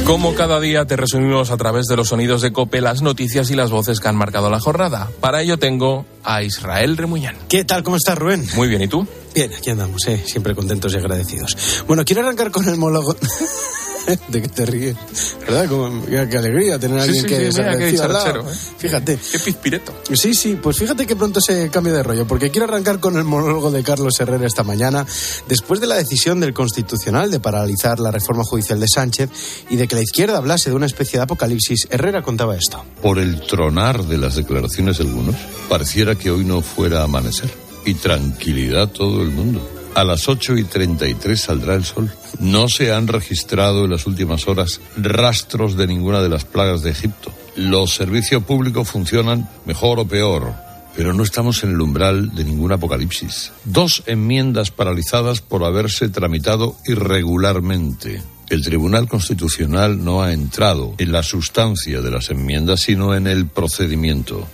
Como 0.06 0.34
cada 0.34 0.60
día 0.60 0.84
te 0.84 0.96
resumimos 0.96 1.50
a 1.50 1.56
través 1.56 1.86
de 1.86 1.96
los 1.96 2.08
sonidos 2.08 2.42
de 2.42 2.52
Cope 2.52 2.82
las 2.82 3.00
noticias 3.00 3.50
y 3.50 3.54
las 3.54 3.70
voces 3.70 4.00
que 4.00 4.08
han 4.08 4.16
marcado 4.16 4.50
la 4.50 4.60
jornada. 4.60 5.10
Para 5.20 5.40
ello 5.40 5.58
tengo 5.58 6.04
a 6.22 6.42
Israel 6.42 6.98
Remuñán. 6.98 7.36
¿Qué 7.48 7.64
tal? 7.64 7.82
¿Cómo 7.82 7.96
estás, 7.96 8.18
Rubén? 8.18 8.46
Muy 8.54 8.68
bien, 8.68 8.82
¿y 8.82 8.88
tú? 8.88 9.06
Bien, 9.34 9.50
aquí 9.54 9.70
andamos, 9.70 10.06
¿eh? 10.06 10.22
siempre 10.26 10.54
contentos 10.54 10.92
y 10.92 10.98
agradecidos. 10.98 11.84
Bueno, 11.86 12.04
quiero 12.04 12.20
arrancar 12.20 12.50
con 12.50 12.68
el 12.68 12.76
monólogo. 12.76 13.16
¿De 14.28 14.42
qué 14.42 14.48
te 14.48 14.66
ríes? 14.66 14.96
¿Verdad? 15.40 15.68
Como, 15.68 16.04
qué, 16.06 16.28
qué 16.30 16.38
alegría 16.38 16.78
tener 16.78 16.98
a 16.98 17.02
Sí, 17.02 17.08
alguien 17.08 17.24
sí, 17.24 17.28
que 17.28 17.52
sí, 17.52 17.56
qué 17.56 17.62
agradecido 17.62 18.04
al 18.04 18.12
lado. 18.12 18.40
¿eh? 18.50 18.54
Fíjate. 18.78 19.18
Qué 19.32 19.38
pispireto. 19.38 19.94
Sí, 20.12 20.34
sí, 20.34 20.58
pues 20.62 20.78
fíjate 20.78 21.06
que 21.06 21.16
pronto 21.16 21.40
se 21.40 21.70
cambia 21.70 21.92
de 21.92 22.02
rollo, 22.02 22.26
porque 22.26 22.50
quiero 22.50 22.66
arrancar 22.66 23.00
con 23.00 23.16
el 23.16 23.24
monólogo 23.24 23.70
de 23.70 23.82
Carlos 23.82 24.18
Herrera 24.20 24.46
esta 24.46 24.62
mañana, 24.62 25.06
después 25.48 25.80
de 25.80 25.86
la 25.86 25.96
decisión 25.96 26.40
del 26.40 26.52
Constitucional 26.54 27.30
de 27.30 27.40
paralizar 27.40 28.00
la 28.00 28.10
reforma 28.10 28.44
judicial 28.44 28.80
de 28.80 28.88
Sánchez 28.88 29.30
y 29.70 29.76
de 29.76 29.88
que 29.88 29.94
la 29.96 30.02
izquierda 30.02 30.38
hablase 30.38 30.70
de 30.70 30.76
una 30.76 30.86
especie 30.86 31.18
de 31.18 31.24
apocalipsis, 31.24 31.88
Herrera 31.90 32.22
contaba 32.22 32.56
esto. 32.56 32.84
Por 33.02 33.18
el 33.18 33.40
tronar 33.42 34.04
de 34.04 34.18
las 34.18 34.36
declaraciones 34.36 34.98
de 34.98 35.04
algunos, 35.04 35.36
pareciera 35.68 36.14
que 36.14 36.30
hoy 36.30 36.44
no 36.44 36.60
fuera 36.60 37.00
a 37.00 37.04
amanecer. 37.04 37.50
Y 37.86 37.94
tranquilidad 37.94 38.88
todo 38.88 39.22
el 39.22 39.30
mundo. 39.30 39.60
A 39.94 40.02
las 40.02 40.28
8 40.28 40.57
y 40.59 40.64
33 40.64 41.40
saldrá 41.40 41.74
el 41.74 41.85
sol. 41.85 42.11
No 42.40 42.68
se 42.68 42.92
han 42.92 43.07
registrado 43.07 43.85
en 43.85 43.92
las 43.92 44.07
últimas 44.07 44.48
horas 44.48 44.80
rastros 44.96 45.76
de 45.76 45.87
ninguna 45.87 46.20
de 46.20 46.28
las 46.28 46.44
plagas 46.44 46.83
de 46.83 46.90
Egipto. 46.90 47.33
los 47.57 47.94
servicios 47.94 48.42
públicos 48.42 48.90
funcionan 48.90 49.48
mejor 49.64 50.00
o 50.00 50.04
peor, 50.04 50.52
pero 50.96 51.12
no 51.12 51.22
estamos 51.22 51.62
en 51.62 51.70
el 51.70 51.80
umbral 51.80 52.35
de 52.35 52.44
ningún 52.44 52.72
apocalipsis. 52.72 53.52
Dos 53.64 54.02
enmiendas 54.07 54.72
paralizadas 54.72 55.40
por 55.40 55.62
haberse 55.62 56.09
tramitado 56.09 56.74
irregularmente. 56.87 58.20
El 58.50 58.62
Tribunal 58.64 59.07
Constitucional 59.07 60.04
no 60.04 60.22
ha 60.22 60.33
entrado 60.33 60.94
en 60.98 61.12
la 61.12 61.22
sustancia 61.22 62.00
de 62.00 62.11
las 62.11 62.30
enmiendas, 62.30 62.80
sino 62.80 63.14
en 63.14 63.28
el 63.28 63.46
procedimiento 63.46 64.48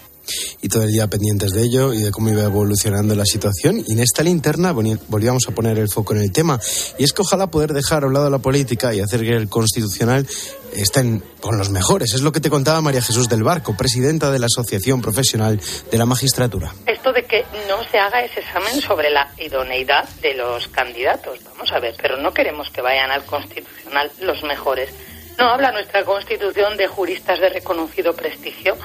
y 0.60 0.68
todo 0.68 0.82
el 0.82 0.92
día 0.92 1.08
pendientes 1.08 1.52
de 1.52 1.62
ello 1.62 1.92
y 1.92 2.02
de 2.02 2.10
cómo 2.10 2.30
iba 2.30 2.42
evolucionando 2.42 3.14
la 3.14 3.24
situación. 3.24 3.82
Y 3.86 3.92
en 3.92 4.00
esta 4.00 4.22
linterna 4.22 4.72
volvíamos 4.72 5.44
a 5.48 5.52
poner 5.52 5.78
el 5.78 5.88
foco 5.88 6.14
en 6.14 6.22
el 6.22 6.32
tema. 6.32 6.58
Y 6.98 7.04
es 7.04 7.12
que 7.12 7.22
ojalá 7.22 7.50
poder 7.50 7.72
dejar 7.72 8.04
a 8.04 8.06
un 8.06 8.14
lado 8.14 8.30
la 8.30 8.38
política 8.38 8.94
y 8.94 9.00
hacer 9.00 9.20
que 9.20 9.36
el 9.36 9.48
constitucional 9.48 10.26
estén 10.74 11.22
con 11.40 11.58
los 11.58 11.70
mejores. 11.70 12.14
Es 12.14 12.22
lo 12.22 12.32
que 12.32 12.40
te 12.40 12.50
contaba 12.50 12.80
María 12.80 13.02
Jesús 13.02 13.28
del 13.28 13.42
Barco, 13.42 13.76
presidenta 13.76 14.30
de 14.30 14.38
la 14.38 14.46
Asociación 14.46 15.00
Profesional 15.00 15.60
de 15.90 15.98
la 15.98 16.06
Magistratura. 16.06 16.72
Esto 16.86 17.12
de 17.12 17.24
que 17.24 17.44
no 17.68 17.82
se 17.90 17.98
haga 17.98 18.24
ese 18.24 18.40
examen 18.40 18.80
sobre 18.80 19.10
la 19.10 19.32
idoneidad 19.38 20.08
de 20.20 20.34
los 20.34 20.68
candidatos, 20.68 21.38
vamos 21.44 21.72
a 21.72 21.80
ver, 21.80 21.94
pero 22.00 22.16
no 22.18 22.32
queremos 22.32 22.70
que 22.70 22.82
vayan 22.82 23.10
al 23.10 23.24
constitucional 23.24 24.10
los 24.20 24.42
mejores. 24.42 24.90
No 25.38 25.48
habla 25.48 25.72
nuestra 25.72 26.04
Constitución 26.04 26.76
de 26.76 26.86
juristas 26.86 27.40
de 27.40 27.48
reconocido 27.48 28.12
prestigio 28.12 28.76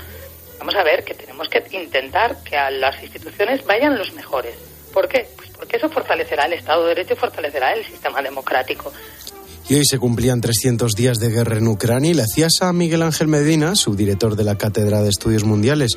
Vamos 0.66 0.82
a 0.82 0.84
ver 0.84 1.04
que 1.04 1.14
tenemos 1.14 1.48
que 1.48 1.64
intentar 1.78 2.38
que 2.44 2.58
a 2.58 2.72
las 2.72 3.00
instituciones 3.04 3.64
vayan 3.68 4.00
los 4.00 4.12
mejores. 4.16 4.56
¿Por 4.92 5.08
qué? 5.08 5.28
Pues 5.38 5.52
porque 5.52 5.78
eso 5.78 5.88
fortalecerá 5.90 6.48
el 6.48 6.54
Estado 6.54 6.82
de 6.82 6.96
Derecho 6.96 7.14
y 7.14 7.18
fortalecerá 7.18 7.72
el 7.74 7.86
sistema 7.86 8.20
democrático. 8.24 8.92
Y 9.70 9.76
hoy 9.76 9.86
se 9.86 10.00
cumplían 10.00 10.42
300 10.42 10.94
días 10.94 11.20
de 11.20 11.30
guerra 11.30 11.60
en 11.60 11.68
Ucrania 11.68 12.10
y 12.10 12.14
le 12.16 12.24
hacías 12.24 12.64
a 12.64 12.74
Miguel 12.74 13.04
Ángel 13.04 13.28
Medina, 13.28 13.76
subdirector 13.76 14.36
de 14.36 14.44
la 14.44 14.58
Cátedra 14.58 15.04
de 15.04 15.10
Estudios 15.10 15.44
Mundiales 15.44 15.92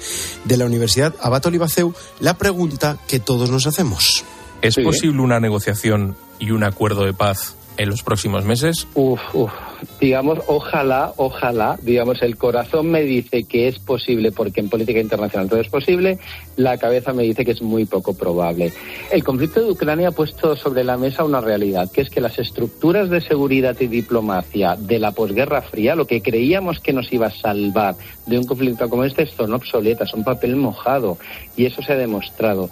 de 0.45 0.59
la 0.59 0.67
Universidad 0.67 1.15
Abat 1.23 1.47
Olivaceu, 1.47 1.95
la 2.21 2.37
pregunta 2.37 2.99
que 3.09 3.21
todos 3.21 3.49
nos 3.49 3.67
hacemos. 3.67 4.23
¿Es 4.61 4.75
posible 4.77 5.23
una 5.23 5.41
negociación 5.41 6.15
y 6.39 6.51
un 6.51 6.63
acuerdo 6.63 7.07
de 7.07 7.15
paz 7.15 7.57
en 7.79 7.89
los 7.89 8.03
próximos 8.03 8.45
meses? 8.45 8.87
Uf, 8.95 9.21
uf. 9.35 9.53
Digamos, 10.01 10.41
ojalá, 10.49 11.13
ojalá, 11.17 11.79
digamos, 11.83 12.21
el 12.23 12.37
corazón 12.37 12.91
me 12.91 13.03
dice 13.03 13.45
que 13.45 13.69
es 13.69 13.79
posible 13.79 14.33
porque 14.33 14.61
en 14.61 14.69
política 14.69 14.99
internacional 14.99 15.49
todo 15.49 15.61
es 15.61 15.69
posible, 15.69 16.19
la 16.57 16.77
cabeza 16.77 17.13
me 17.13 17.23
dice 17.23 17.45
que 17.45 17.53
es 17.53 17.63
muy 17.63 17.85
poco 17.85 18.15
probable. 18.15 18.73
El 19.13 19.23
conflicto 19.23 19.61
de 19.61 19.71
Ucrania 19.71 20.09
ha 20.09 20.13
puesto 20.13 20.57
sobre 20.57 20.83
la 20.83 20.97
mesa 20.97 21.25
una 21.25 21.41
realidad, 21.41 21.91
que 21.93 22.01
es 22.01 22.11
que 22.11 22.21
las 22.21 22.39
estructuras 22.41 23.09
de 23.09 23.21
seguridad 23.21 23.77
y 23.81 23.87
diplomacia 23.87 24.75
de 24.77 24.99
la 24.99 25.13
posguerra 25.13 25.63
fría, 25.63 25.95
lo 25.95 26.07
que 26.07 26.21
creíamos 26.21 26.81
que 26.81 26.93
nos 26.93 27.13
iba 27.13 27.29
a 27.29 27.31
salvar 27.31 27.95
de 28.27 28.37
un 28.37 28.45
conflicto 28.45 28.89
como 28.89 29.05
este, 29.05 29.27
son 29.27 29.55
obsoletas, 29.55 30.11
son 30.11 30.25
papel 30.25 30.57
mojado, 30.57 31.19
y 31.57 31.67
eso 31.67 31.83
se 31.83 31.93
ha 31.93 31.97
demostrado. 31.97 32.69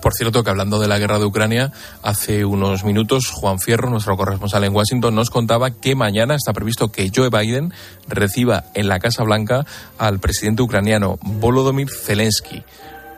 Por 0.00 0.12
cierto, 0.14 0.42
que 0.42 0.50
hablando 0.50 0.78
de 0.78 0.88
la 0.88 0.98
guerra 0.98 1.18
de 1.18 1.24
Ucrania, 1.24 1.72
hace 2.02 2.44
unos 2.44 2.84
minutos 2.84 3.30
Juan 3.30 3.58
Fierro, 3.58 3.90
nuestro 3.90 4.16
corresponsal 4.16 4.64
en 4.64 4.74
Washington, 4.74 5.14
nos 5.14 5.30
contaba 5.30 5.70
que 5.70 5.94
mañana 5.94 6.34
está 6.34 6.52
previsto 6.52 6.90
que 6.90 7.10
Joe 7.14 7.30
Biden 7.30 7.72
reciba 8.08 8.64
en 8.74 8.88
la 8.88 8.98
Casa 8.98 9.22
Blanca 9.22 9.64
al 9.98 10.20
presidente 10.20 10.62
ucraniano 10.62 11.18
Volodymyr 11.22 11.88
Zelensky. 11.90 12.62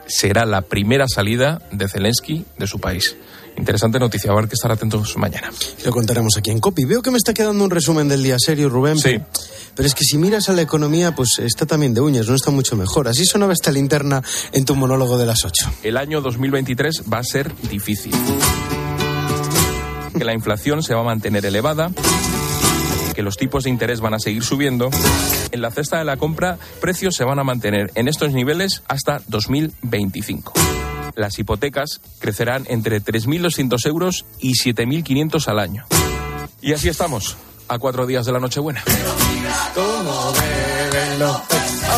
Será 0.07 0.45
la 0.45 0.63
primera 0.63 1.07
salida 1.09 1.63
de 1.73 1.89
Zelensky 1.89 2.45
de 2.59 2.67
su 2.67 2.79
país. 2.79 3.17
Interesante 3.57 3.99
noticia, 3.99 4.31
a 4.31 4.35
ver 4.35 4.49
que 4.49 4.55
estar 4.55 4.71
atentos 4.71 5.17
mañana. 5.17 5.51
Lo 5.85 5.93
contaremos 5.93 6.37
aquí 6.37 6.51
en 6.51 6.61
Copy. 6.61 6.85
Veo 6.85 7.03
que 7.03 7.11
me 7.11 7.19
está 7.19 7.33
quedando 7.33 7.65
un 7.65 7.71
resumen 7.71 8.09
del 8.09 8.23
día 8.23 8.37
serio, 8.39 8.69
Rubén. 8.69 8.99
Sí. 8.99 9.21
Pero 9.75 9.87
es 9.87 9.95
que 9.95 10.05
si 10.05 10.19
miras 10.19 10.49
a 10.49 10.53
la 10.53 10.63
economía, 10.63 11.15
pues 11.15 11.39
está 11.39 11.67
también 11.67 11.95
de 11.95 12.01
uñas, 12.01 12.29
no 12.29 12.35
está 12.35 12.51
mucho 12.51 12.77
mejor. 12.77 13.09
Así 13.09 13.25
sonaba 13.25 13.53
esta 13.53 13.73
linterna 13.73 14.23
en 14.53 14.65
tu 14.65 14.75
monólogo 14.75 15.19
de 15.19 15.27
las 15.27 15.45
8. 15.45 15.73
El 15.83 15.97
año 15.97 16.21
2023 16.21 17.05
va 17.13 17.19
a 17.19 17.25
ser 17.25 17.53
difícil. 17.69 18.13
Que 20.17 20.25
la 20.25 20.33
inflación 20.33 20.83
se 20.83 20.95
va 20.95 21.01
a 21.01 21.05
mantener 21.05 21.45
elevada, 21.45 21.91
que 23.15 23.23
los 23.23 23.37
tipos 23.37 23.65
de 23.65 23.71
interés 23.71 24.01
van 24.01 24.15
a 24.15 24.21
seguir 24.21 24.45
subiendo. 24.45 24.91
En 25.51 25.61
la 25.61 25.71
cesta 25.71 25.99
de 25.99 26.05
la 26.05 26.17
compra, 26.17 26.59
precios 26.81 27.17
se 27.17 27.25
van 27.25 27.39
a 27.39 27.45
mantener 27.45 27.91
en 27.95 28.07
estos 28.07 28.33
niveles 28.33 28.83
hasta 28.89 29.23
2025. 29.27 30.53
Las 31.15 31.39
hipotecas 31.39 32.01
crecerán 32.19 32.65
entre 32.69 33.03
3.200 33.03 33.87
euros 33.87 34.25
y 34.41 34.53
7.500 34.53 35.49
al 35.49 35.59
año. 35.59 35.85
Y 36.61 36.73
así 36.73 36.89
estamos, 36.89 37.37
a 37.69 37.79
cuatro 37.79 38.07
días 38.07 38.27
de 38.27 38.33
la 38.33 38.41
Nochebuena. 38.41 38.83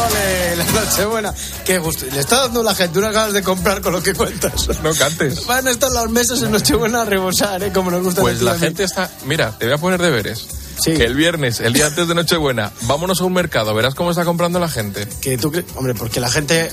¡Ole! 0.07 0.57
La 0.57 0.65
Nochebuena. 0.65 1.35
Qué 1.65 1.79
gusto. 1.79 2.05
Le 2.13 2.21
está 2.21 2.43
dando 2.43 2.63
la 2.63 2.75
gente 2.75 2.99
unas 2.99 3.13
ganas 3.13 3.33
de 3.33 3.43
comprar 3.43 3.81
con 3.81 3.93
lo 3.93 4.03
que 4.03 4.15
cuentas. 4.15 4.69
No 4.83 4.95
cantes. 4.95 5.47
Van 5.47 5.67
a 5.67 5.71
estar 5.71 5.91
las 5.91 6.09
mesas 6.11 6.43
en 6.43 6.53
Nochebuena 6.53 7.03
a 7.03 7.05
rebosar, 7.05 7.63
¿eh? 7.63 7.73
Como 7.73 7.91
nos 7.91 8.03
gusta 8.03 8.21
Pues 8.21 8.43
la 8.43 8.59
gente 8.59 8.85
está. 8.85 9.11
Mira, 9.25 9.57
te 9.59 9.67
voy 9.67 9.75
a 9.75 9.79
poner 9.79 10.01
deberes. 10.01 10.47
Sí. 10.83 10.93
El 10.93 11.15
viernes, 11.15 11.61
el 11.61 11.73
día 11.73 11.87
antes 11.87 12.07
de 12.09 12.15
Nochebuena, 12.15 12.73
vámonos 12.83 13.21
a 13.21 13.25
un 13.25 13.33
mercado, 13.33 13.75
verás 13.75 13.95
cómo 13.95 14.11
está 14.11 14.25
comprando 14.25 14.59
la 14.59 14.69
gente. 14.69 15.07
Que 15.21 15.39
tú, 15.39 15.53
hombre, 15.75 15.95
porque 15.95 16.21
la 16.21 16.31
gente 16.31 16.71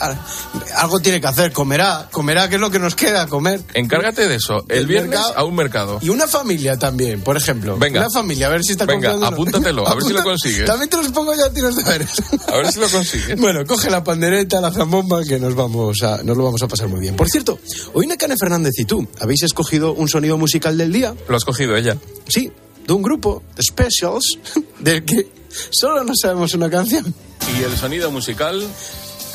algo 0.75 0.99
tiene 0.99 1.21
que 1.21 1.27
hacer, 1.27 1.51
comerá, 1.53 2.09
comerá, 2.11 2.49
que 2.49 2.55
es 2.55 2.61
lo 2.61 2.69
que 2.69 2.79
nos 2.79 2.95
queda, 2.95 3.27
comer. 3.27 3.61
Encárgate 3.73 4.27
de 4.27 4.35
eso, 4.35 4.65
el 4.69 4.85
viernes 4.87 5.11
mercado. 5.19 5.37
a 5.37 5.43
un 5.45 5.55
mercado. 5.55 5.99
Y 6.01 6.09
una 6.09 6.27
familia 6.27 6.77
también, 6.77 7.21
por 7.21 7.37
ejemplo. 7.37 7.77
Venga. 7.77 8.01
Una 8.01 8.09
familia, 8.09 8.47
a 8.47 8.49
ver 8.49 8.63
si 8.63 8.73
está 8.73 8.85
Venga, 8.85 9.11
comprando. 9.11 9.35
apúntatelo, 9.35 9.87
a 9.87 9.93
ver 9.95 10.03
si 10.03 10.13
lo 10.13 10.23
consigues. 10.23 10.65
También 10.65 10.89
te 10.89 10.97
los 10.97 11.09
pongo 11.09 11.33
ya 11.35 11.45
a 11.45 11.49
ti 11.53 11.61
los 11.61 11.75
deberes. 11.75 12.09
A 12.47 12.57
ver 12.57 12.71
si 12.71 12.79
lo 12.79 12.89
consigues. 12.89 13.39
Bueno, 13.43 13.65
coge 13.65 13.89
la 13.89 14.03
pandereta, 14.03 14.61
la 14.61 14.71
zambomba, 14.71 15.23
que 15.23 15.37
nos 15.39 15.53
vamos 15.55 16.01
a, 16.03 16.23
nos 16.23 16.37
lo 16.37 16.43
vamos 16.45 16.61
a 16.63 16.67
pasar 16.67 16.87
muy 16.87 16.99
bien. 17.01 17.15
Por 17.15 17.27
cierto, 17.29 17.59
hoy 17.93 18.07
Necane 18.07 18.37
Fernández 18.37 18.73
y 18.77 18.85
tú 18.85 19.05
habéis 19.19 19.43
escogido 19.43 19.93
un 19.93 20.07
sonido 20.07 20.37
musical 20.37 20.77
del 20.77 20.91
día. 20.93 21.13
Lo 21.27 21.35
ha 21.35 21.37
escogido 21.37 21.75
ella. 21.75 21.97
Sí, 22.27 22.51
de 22.85 22.93
un 22.93 23.01
grupo, 23.01 23.43
The 23.55 23.63
Specials, 23.63 24.39
del 24.79 25.05
que 25.05 25.27
solo 25.69 26.03
no 26.03 26.13
sabemos 26.15 26.53
una 26.53 26.69
canción. 26.69 27.13
Y 27.57 27.63
el 27.63 27.77
sonido 27.77 28.11
musical 28.11 28.65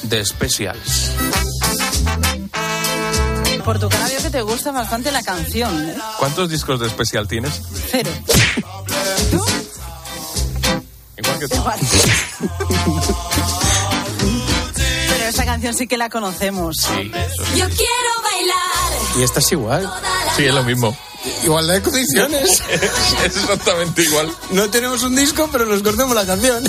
de 0.03 0.25
Specials. 0.25 1.11
Por 3.65 3.79
tu 3.79 3.89
cara 3.89 4.07
veo 4.09 4.23
que 4.23 4.31
te 4.31 4.43
gusta 4.43 4.73
bastante 4.73 5.13
la 5.13 5.23
canción. 5.23 5.91
¿eh? 5.91 5.97
¿Cuántos 6.19 6.49
discos 6.49 6.81
de 6.81 6.89
Special 6.89 7.29
tienes? 7.29 7.61
Cero. 7.91 8.11
Igual 11.19 11.39
que 11.39 11.49
tú. 11.49 11.57
Igual. 11.57 11.79
Pero 14.75 15.25
esa 15.29 15.45
canción 15.45 15.75
sí 15.75 15.87
que 15.87 15.99
la 15.99 16.09
conocemos. 16.09 16.77
Sí, 16.79 17.11
eso 17.15 17.43
Yo 17.57 17.67
quiero 17.67 18.13
bailar. 18.23 19.19
Y 19.19 19.23
esta 19.23 19.41
es 19.41 19.53
igual. 19.53 19.93
Sí, 20.37 20.47
es 20.47 20.55
lo 20.55 20.63
mismo. 20.63 20.97
Igualdad 21.45 21.75
de 21.75 21.83
condiciones. 21.83 22.63
es 22.71 23.37
exactamente 23.37 24.03
igual. 24.03 24.31
No 24.51 24.69
tenemos 24.71 25.03
un 25.03 25.15
disco, 25.15 25.49
pero 25.51 25.67
nos 25.67 25.83
conocemos 25.83 26.15
la 26.15 26.27
canción. 26.27 26.65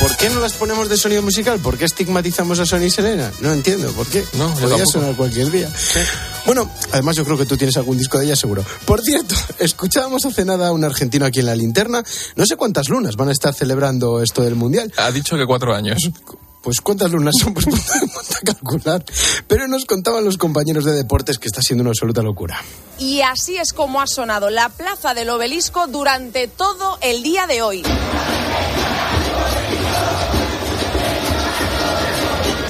¿Por 0.00 0.16
qué 0.16 0.30
no 0.30 0.40
las 0.40 0.52
ponemos 0.52 0.88
de 0.88 0.96
sonido 0.96 1.22
musical? 1.22 1.58
¿Por 1.58 1.76
qué 1.76 1.84
estigmatizamos 1.84 2.60
a 2.60 2.66
Sony 2.66 2.84
y 2.84 2.90
Selena? 2.90 3.32
No 3.40 3.52
entiendo, 3.52 3.90
¿por 3.92 4.06
qué? 4.06 4.24
No, 4.34 4.54
Podría 4.54 4.86
sonar 4.86 5.16
cualquier 5.16 5.50
día. 5.50 5.68
Bueno, 6.46 6.70
además 6.92 7.16
yo 7.16 7.24
creo 7.24 7.36
que 7.36 7.46
tú 7.46 7.56
tienes 7.56 7.76
algún 7.76 7.98
disco 7.98 8.18
de 8.18 8.26
ella 8.26 8.36
seguro. 8.36 8.64
Por 8.84 9.02
cierto, 9.02 9.34
escuchábamos 9.58 10.24
hace 10.24 10.44
nada 10.44 10.68
a 10.68 10.72
un 10.72 10.84
argentino 10.84 11.26
aquí 11.26 11.40
en 11.40 11.46
la 11.46 11.56
linterna. 11.56 12.04
No 12.36 12.46
sé 12.46 12.56
cuántas 12.56 12.88
lunas 12.88 13.16
van 13.16 13.28
a 13.28 13.32
estar 13.32 13.52
celebrando 13.54 14.22
esto 14.22 14.42
del 14.42 14.54
Mundial. 14.54 14.92
Ha 14.96 15.10
dicho 15.10 15.36
que 15.36 15.46
cuatro 15.46 15.74
años. 15.74 15.98
Pues 16.68 16.82
cuántas 16.82 17.10
lunas 17.12 17.34
son, 17.40 17.54
pues 17.54 17.64
ponte 17.64 18.34
a 18.34 18.52
calcular. 18.52 19.02
Pero 19.46 19.66
nos 19.68 19.86
contaban 19.86 20.22
los 20.22 20.36
compañeros 20.36 20.84
de 20.84 20.92
deportes 20.92 21.38
que 21.38 21.46
está 21.48 21.62
siendo 21.62 21.80
una 21.80 21.92
absoluta 21.92 22.22
locura. 22.22 22.62
Y 22.98 23.22
así 23.22 23.56
es 23.56 23.72
como 23.72 24.02
ha 24.02 24.06
sonado 24.06 24.50
la 24.50 24.68
plaza 24.68 25.14
del 25.14 25.30
obelisco 25.30 25.86
durante 25.86 26.46
todo 26.46 26.98
el 27.00 27.22
día 27.22 27.46
de 27.46 27.62
hoy. 27.62 27.82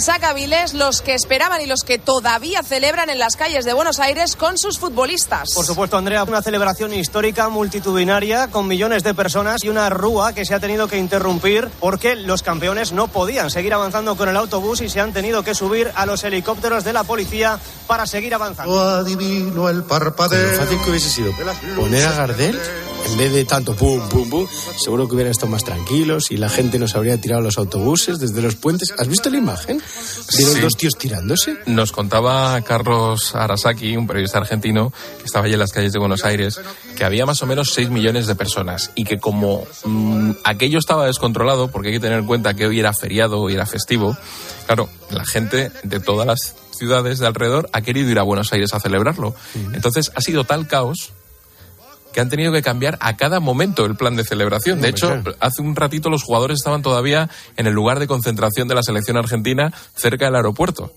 Saca 0.00 0.32
Viles 0.32 0.74
los 0.74 1.02
que 1.02 1.14
esperaban 1.14 1.60
y 1.60 1.66
los 1.66 1.82
que 1.82 1.98
todavía 1.98 2.62
celebran 2.62 3.10
en 3.10 3.18
las 3.18 3.36
calles 3.36 3.64
de 3.64 3.72
Buenos 3.72 3.98
Aires 3.98 4.36
con 4.36 4.56
sus 4.56 4.78
futbolistas. 4.78 5.50
Por 5.54 5.66
supuesto, 5.66 5.96
Andrea, 5.96 6.22
una 6.22 6.40
celebración 6.40 6.94
histórica 6.94 7.48
multitudinaria 7.48 8.48
con 8.48 8.68
millones 8.68 9.02
de 9.02 9.14
personas 9.14 9.64
y 9.64 9.68
una 9.68 9.90
rúa 9.90 10.32
que 10.34 10.44
se 10.44 10.54
ha 10.54 10.60
tenido 10.60 10.86
que 10.86 10.98
interrumpir 10.98 11.68
porque 11.80 12.14
los 12.14 12.42
campeones 12.42 12.92
no 12.92 13.08
podían 13.08 13.50
seguir 13.50 13.74
avanzando 13.74 14.16
con 14.16 14.28
el 14.28 14.36
autobús 14.36 14.80
y 14.82 14.88
se 14.88 15.00
han 15.00 15.12
tenido 15.12 15.42
que 15.42 15.54
subir 15.54 15.90
a 15.96 16.06
los 16.06 16.22
helicópteros 16.22 16.84
de 16.84 16.92
la 16.92 17.02
policía 17.02 17.58
para 17.86 18.06
seguir 18.06 18.34
avanzando. 18.34 18.72
Lo 20.36 20.56
fácil 20.56 20.78
que 20.82 20.90
hubiese 20.90 21.10
sido 21.10 21.32
poner 21.76 22.06
a 22.06 22.12
Gardel 22.12 22.60
en 23.06 23.16
vez 23.16 23.32
de 23.32 23.44
tanto 23.44 23.74
pum, 23.74 24.08
pum, 24.08 24.28
pum, 24.28 24.46
seguro 24.76 25.08
que 25.08 25.14
hubiera 25.14 25.30
estado 25.30 25.50
más 25.50 25.64
tranquilos 25.64 26.30
y 26.30 26.36
la 26.36 26.48
gente 26.48 26.78
nos 26.78 26.94
habría 26.94 27.20
tirado 27.20 27.40
los 27.40 27.58
autobuses 27.58 28.18
desde 28.18 28.42
los 28.42 28.56
puentes. 28.56 28.92
¿Has 28.98 29.08
visto 29.08 29.30
la 29.30 29.38
imagen 29.38 29.82
Sí. 30.28 30.60
dos 30.60 30.76
tíos 30.76 30.94
tirándose? 30.96 31.56
Nos 31.66 31.92
contaba 31.92 32.60
Carlos 32.62 33.34
Arasaki, 33.34 33.96
un 33.96 34.06
periodista 34.06 34.38
argentino 34.38 34.92
que 35.18 35.24
estaba 35.24 35.46
allí 35.46 35.54
en 35.54 35.60
las 35.60 35.72
calles 35.72 35.92
de 35.92 35.98
Buenos 35.98 36.24
Aires, 36.24 36.60
que 36.96 37.04
había 37.04 37.26
más 37.26 37.42
o 37.42 37.46
menos 37.46 37.72
6 37.72 37.90
millones 37.90 38.26
de 38.26 38.34
personas 38.34 38.90
y 38.94 39.04
que 39.04 39.18
como 39.18 39.66
mm, 39.84 40.32
aquello 40.44 40.78
estaba 40.78 41.06
descontrolado, 41.06 41.70
porque 41.70 41.88
hay 41.88 41.94
que 41.94 42.00
tener 42.00 42.18
en 42.18 42.26
cuenta 42.26 42.54
que 42.54 42.66
hoy 42.66 42.80
era 42.80 42.92
feriado, 42.92 43.40
hoy 43.40 43.54
era 43.54 43.66
festivo, 43.66 44.16
claro, 44.66 44.88
la 45.10 45.24
gente 45.24 45.70
de 45.82 46.00
todas 46.00 46.26
las 46.26 46.54
ciudades 46.78 47.18
de 47.18 47.26
alrededor 47.26 47.68
ha 47.72 47.80
querido 47.80 48.10
ir 48.10 48.18
a 48.18 48.22
Buenos 48.22 48.52
Aires 48.52 48.72
a 48.72 48.80
celebrarlo. 48.80 49.34
Entonces 49.72 50.12
ha 50.14 50.20
sido 50.20 50.44
tal 50.44 50.68
caos 50.68 51.12
que 52.12 52.20
han 52.20 52.28
tenido 52.28 52.52
que 52.52 52.62
cambiar 52.62 52.98
a 53.00 53.16
cada 53.16 53.40
momento 53.40 53.84
el 53.84 53.96
plan 53.96 54.16
de 54.16 54.24
celebración. 54.24 54.80
De 54.80 54.88
hecho, 54.88 55.22
hace 55.40 55.62
un 55.62 55.76
ratito 55.76 56.10
los 56.10 56.22
jugadores 56.22 56.58
estaban 56.58 56.82
todavía 56.82 57.28
en 57.56 57.66
el 57.66 57.74
lugar 57.74 57.98
de 57.98 58.06
concentración 58.06 58.68
de 58.68 58.74
la 58.74 58.82
selección 58.82 59.16
argentina 59.16 59.72
cerca 59.94 60.26
del 60.26 60.36
aeropuerto. 60.36 60.92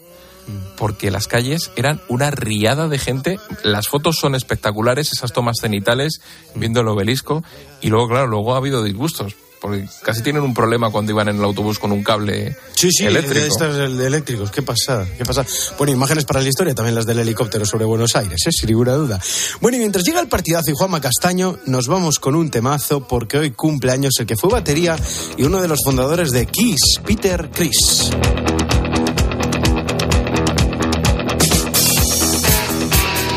Porque 0.76 1.12
las 1.12 1.28
calles 1.28 1.72
eran 1.76 2.02
una 2.08 2.32
riada 2.32 2.88
de 2.88 2.98
gente. 2.98 3.40
Las 3.64 3.88
fotos 3.88 4.18
son 4.20 4.34
espectaculares, 4.34 5.12
esas 5.14 5.32
tomas 5.32 5.58
cenitales, 5.62 6.22
viendo 6.56 6.82
el 6.82 6.88
obelisco. 6.88 7.44
Y 7.82 7.90
luego, 7.90 8.10
claro, 8.10 8.28
luego 8.28 8.54
ha 8.54 8.58
habido 8.58 8.84
disgustos. 8.84 9.36
Porque 9.62 9.86
casi 10.02 10.24
tienen 10.24 10.42
un 10.42 10.56
problema 10.56 10.90
cuando 10.90 11.12
iban 11.12 11.30
en 11.30 11.38
el 11.38 11.44
autobús 11.44 11.78
con 11.78 11.92
un 11.92 12.04
cable 12.04 12.58
Sí, 12.76 12.90
sí, 12.92 13.06
eléctrico. 13.06 13.64
eléctricos. 13.64 14.50
¿Qué 14.50 14.64
pasa? 14.64 15.06
¿Qué 15.18 15.24
pasa? 15.24 15.46
Bueno, 15.78 15.94
imágenes 15.94 16.26
para 16.26 16.42
la 16.42 16.50
historia, 16.50 16.74
también 16.74 16.96
las 16.96 17.06
del 17.06 17.20
helicóptero 17.20 17.64
sobre 17.64 17.86
Buenos 17.86 18.16
Aires, 18.16 18.42
¿eh? 18.48 18.52
sin 18.52 18.70
ninguna 18.70 18.94
duda. 18.94 19.20
Bueno, 19.60 19.78
y 19.78 19.80
mientras 19.80 20.04
llega 20.04 20.20
el 20.20 20.28
partidazo 20.28 20.72
y 20.72 20.74
Juanma 20.74 21.00
Castaño, 21.00 21.60
nos 21.68 21.88
vamos 21.88 22.18
con 22.18 22.34
un 22.34 22.50
temazo 22.50 23.08
porque 23.08 23.38
hoy 23.38 23.52
cumple 23.52 23.92
años 23.92 24.16
el 24.20 24.26
que 24.26 24.36
fue 24.36 24.50
batería 24.50 24.98
y 25.38 25.44
uno 25.44 25.62
de 25.62 25.68
los 25.68 25.80
fundadores 25.86 26.32
de 26.32 26.48
Kiss, 26.48 27.00
Peter 27.06 27.52
Chris. 27.54 28.10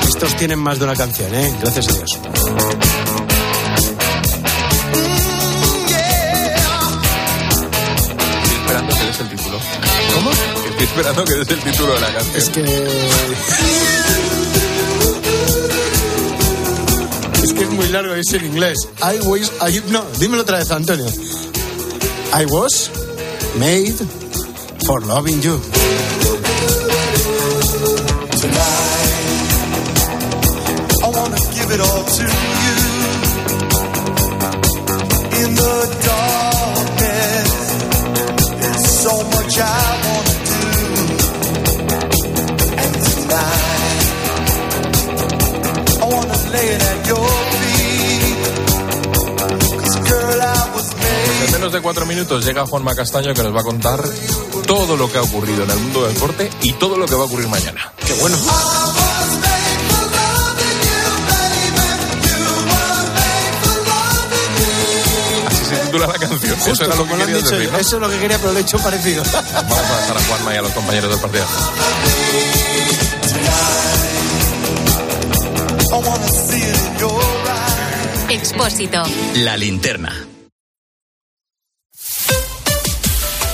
Estos 0.09 0.37
tienen 0.37 0.59
más 0.59 0.79
de 0.79 0.85
una 0.85 0.95
canción, 0.97 1.35
¿eh? 1.35 1.55
Gracias 1.61 1.89
a 1.89 1.93
Dios. 1.93 3.14
Estoy 10.85 11.01
esperando 11.01 11.25
que 11.25 11.35
des 11.35 11.49
el 11.49 11.61
título 11.61 11.95
de 11.95 12.01
la 12.01 12.13
canción. 12.13 12.37
Es 12.37 12.49
que. 12.51 12.61
Es 17.43 17.53
que 17.55 17.63
es 17.63 17.71
muy 17.71 17.89
largo, 17.89 18.15
es 18.15 18.33
en 18.35 18.45
inglés. 18.45 18.79
I 19.01 19.19
was. 19.27 19.51
I- 19.67 19.83
no, 19.91 20.05
dímelo 20.19 20.43
otra 20.43 20.59
vez, 20.59 20.71
Antonio. 20.71 21.07
I 21.07 22.45
was 22.47 22.91
made 23.59 23.95
for 24.87 25.01
loving 25.07 25.41
you. 25.41 25.59
I 31.03 31.09
wanna 31.09 31.39
give 31.55 31.71
it 31.71 31.81
all 31.81 32.05
to 32.05 32.23
you. 32.23 32.77
In 35.43 35.55
the 35.55 35.77
darkness, 36.07 37.51
there's 38.61 38.87
so 39.03 39.23
much 39.35 39.59
I 39.59 40.04
Cuatro 51.85 52.07
minutos 52.07 52.47
llega 52.47 52.65
Juanma 52.65 52.95
Castaño 52.95 53.35
que 53.35 53.43
nos 53.43 53.55
va 53.55 53.61
a 53.61 53.63
contar 53.63 54.03
todo 54.67 54.97
lo 54.97 55.13
que 55.13 55.19
ha 55.19 55.23
ocurrido 55.23 55.65
en 55.65 55.71
el 55.71 55.79
mundo 55.79 56.07
del 56.07 56.15
deporte 56.15 56.51
y 56.63 56.73
todo 56.73 56.97
lo 56.97 57.05
que 57.05 57.15
va 57.15 57.25
a 57.25 57.27
ocurrir 57.27 57.47
mañana. 57.47 57.93
¡Qué 58.07 58.15
bueno! 58.15 58.39
Así 65.47 65.65
se 65.67 65.77
titula 65.77 66.07
la 66.07 66.15
canción. 66.15 66.59
Eso 66.67 66.85
era 66.87 66.95
lo 66.95 67.07
que 67.07 67.17
quería 67.17 67.37
decir. 67.37 67.71
Eso 67.79 67.97
es 67.97 68.01
lo 68.01 68.09
que 68.09 68.19
quería, 68.19 68.39
pero 68.39 68.53
lo 68.55 68.59
he 68.61 68.63
hecho 68.63 68.79
parecido. 68.79 69.23
Vamos 69.55 69.79
a 69.79 70.01
dejar 70.01 70.17
a 70.17 70.21
Juanma 70.23 70.55
y 70.55 70.57
a 70.57 70.63
los 70.63 70.73
compañeros 70.73 71.11
del 71.11 71.21
partido. 71.21 71.45
Expósito. 78.31 79.03
La 79.35 79.59
linterna. 79.59 80.29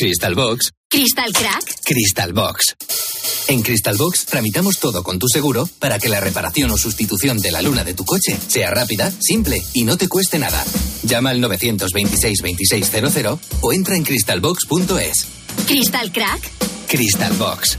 Crystal 0.00 0.34
Box. 0.34 0.72
¿Crystal 0.88 1.30
Crack? 1.30 1.74
Crystal 1.84 2.32
Box. 2.32 2.74
En 3.48 3.60
Crystal 3.60 3.98
Box 3.98 4.24
tramitamos 4.24 4.78
todo 4.78 5.02
con 5.02 5.18
tu 5.18 5.26
seguro 5.28 5.68
para 5.78 5.98
que 5.98 6.08
la 6.08 6.20
reparación 6.20 6.70
o 6.70 6.78
sustitución 6.78 7.36
de 7.36 7.52
la 7.52 7.60
luna 7.60 7.84
de 7.84 7.92
tu 7.92 8.06
coche 8.06 8.34
sea 8.48 8.70
rápida, 8.70 9.12
simple 9.20 9.58
y 9.74 9.84
no 9.84 9.98
te 9.98 10.08
cueste 10.08 10.38
nada. 10.38 10.64
Llama 11.02 11.28
al 11.28 11.42
926 11.42 12.38
2600 12.38 13.38
o 13.60 13.72
entra 13.74 13.94
en 13.94 14.04
crystalbox.es. 14.04 15.26
¿Crystal 15.66 16.10
Crack? 16.10 16.50
Crystal 16.88 17.34
Box. 17.34 17.78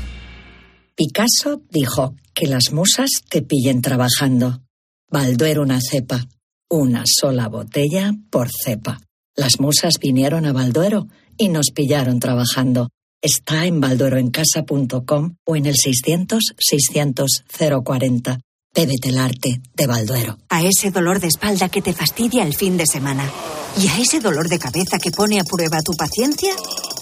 Picasso 0.94 1.64
dijo 1.72 2.14
que 2.36 2.46
las 2.46 2.72
musas 2.72 3.10
te 3.30 3.42
pillen 3.42 3.82
trabajando. 3.82 4.62
Balduero 5.10 5.64
una 5.64 5.80
cepa, 5.82 6.28
una 6.70 7.02
sola 7.08 7.48
botella 7.48 8.14
por 8.30 8.48
cepa. 8.64 9.02
Las 9.36 9.60
musas 9.60 9.96
vinieron 10.00 10.46
a 10.46 10.54
Balduero 10.54 11.08
y 11.38 11.50
nos 11.50 11.72
pillaron 11.74 12.20
trabajando. 12.20 12.90
Está 13.22 13.66
en 13.66 13.80
baldueroencasa.com 13.80 15.36
o 15.46 15.56
en 15.56 15.66
el 15.66 15.76
600 15.76 16.44
600 16.58 17.44
040. 17.84 18.40
Bébete 18.74 19.10
el 19.10 19.18
arte 19.18 19.62
de 19.76 19.88
Balduero. 19.88 20.38
A 20.50 20.64
ese 20.64 20.92
dolor 20.92 21.20
de 21.20 21.28
espalda 21.28 21.68
que 21.68 21.82
te 21.82 21.94
fastidia 21.94 22.44
el 22.44 22.56
fin 22.56 22.78
de 22.78 22.86
semana. 22.88 23.30
Y 23.78 23.88
a 23.88 24.00
ese 24.00 24.20
dolor 24.20 24.48
de 24.48 24.60
cabeza 24.60 24.98
que 24.98 25.12
pone 25.12 25.40
a 25.40 25.44
prueba 25.44 25.82
tu 25.82 25.92
paciencia, 25.94 26.54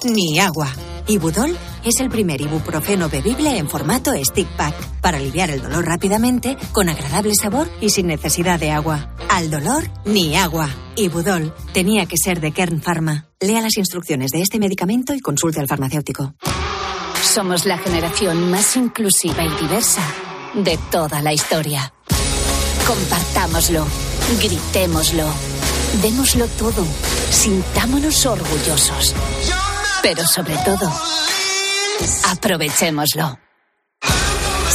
ni 0.03 0.39
agua. 0.39 0.73
Ibudol 1.07 1.55
es 1.83 1.99
el 1.99 2.09
primer 2.09 2.41
ibuprofeno 2.41 3.09
bebible 3.09 3.57
en 3.57 3.69
formato 3.69 4.11
stick 4.23 4.47
pack 4.57 4.75
para 5.01 5.17
aliviar 5.17 5.51
el 5.51 5.61
dolor 5.61 5.85
rápidamente, 5.85 6.57
con 6.71 6.89
agradable 6.89 7.33
sabor 7.35 7.69
y 7.81 7.89
sin 7.89 8.07
necesidad 8.07 8.59
de 8.59 8.71
agua. 8.71 9.15
Al 9.29 9.51
dolor, 9.51 9.83
ni 10.05 10.35
agua. 10.35 10.69
Ibudol 10.95 11.53
tenía 11.71 12.05
que 12.05 12.17
ser 12.17 12.41
de 12.41 12.51
Kern 12.51 12.81
Pharma. 12.81 13.27
Lea 13.39 13.61
las 13.61 13.77
instrucciones 13.77 14.31
de 14.31 14.41
este 14.41 14.59
medicamento 14.59 15.13
y 15.13 15.19
consulte 15.19 15.59
al 15.59 15.67
farmacéutico. 15.67 16.33
Somos 17.21 17.65
la 17.65 17.77
generación 17.77 18.49
más 18.49 18.75
inclusiva 18.75 19.43
y 19.43 19.61
diversa 19.61 20.01
de 20.55 20.77
toda 20.91 21.21
la 21.21 21.31
historia. 21.31 21.93
Compartámoslo, 22.87 23.85
gritémoslo, 24.41 25.25
démoslo 26.01 26.47
todo, 26.47 26.85
sintámonos 27.29 28.25
orgullosos. 28.25 29.15
Pero 30.01 30.25
sobre 30.25 30.55
todo, 30.65 30.91
aprovechémoslo. 32.25 33.37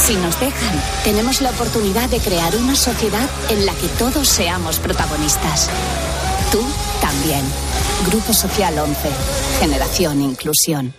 Si 0.05 0.13
nos 0.17 0.39
dejan, 0.39 0.83
tenemos 1.03 1.41
la 1.41 1.49
oportunidad 1.49 2.07
de 2.09 2.19
crear 2.19 2.55
una 2.57 2.75
sociedad 2.75 3.27
en 3.49 3.65
la 3.65 3.73
que 3.73 3.87
todos 3.97 4.27
seamos 4.27 4.77
protagonistas. 4.77 5.67
Tú 6.51 6.63
también. 7.01 7.41
Grupo 8.07 8.31
Social 8.31 8.77
11. 8.77 8.95
Generación 9.59 10.21
Inclusión. 10.21 10.93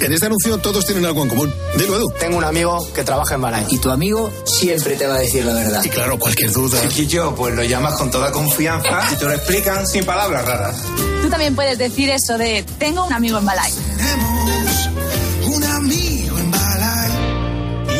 En 0.00 0.12
este 0.12 0.26
anuncio 0.26 0.58
todos 0.58 0.84
tienen 0.84 1.06
algo 1.06 1.22
en 1.22 1.28
común. 1.28 1.54
Dilo, 1.76 1.96
Edu. 1.96 2.10
Tengo 2.18 2.38
un 2.38 2.44
amigo 2.44 2.84
que 2.92 3.04
trabaja 3.04 3.36
en 3.36 3.42
Balay. 3.42 3.66
Y 3.70 3.78
tu 3.78 3.90
amigo 3.90 4.32
siempre 4.44 4.96
te 4.96 5.06
va 5.06 5.14
a 5.14 5.18
decir 5.18 5.44
la 5.44 5.54
verdad. 5.54 5.84
Y 5.84 5.88
claro, 5.90 6.18
cualquier 6.18 6.50
duda. 6.50 6.80
Chiquillo, 6.88 7.36
pues 7.36 7.54
lo 7.54 7.62
llamas 7.62 7.94
con 7.94 8.10
toda 8.10 8.32
confianza 8.32 9.00
y 9.12 9.16
te 9.16 9.26
lo 9.26 9.32
explican 9.32 9.86
sin 9.86 10.04
palabras 10.04 10.44
raras. 10.44 10.76
Tú 11.22 11.28
también 11.30 11.54
puedes 11.54 11.78
decir 11.78 12.10
eso 12.10 12.36
de 12.36 12.64
tengo 12.78 13.04
un 13.04 13.12
amigo 13.12 13.38
en 13.38 13.44
Malay. 13.44 13.72
Un 13.72 13.76
amigo 13.76 13.82
en 13.82 13.84
Balay. 13.84 13.93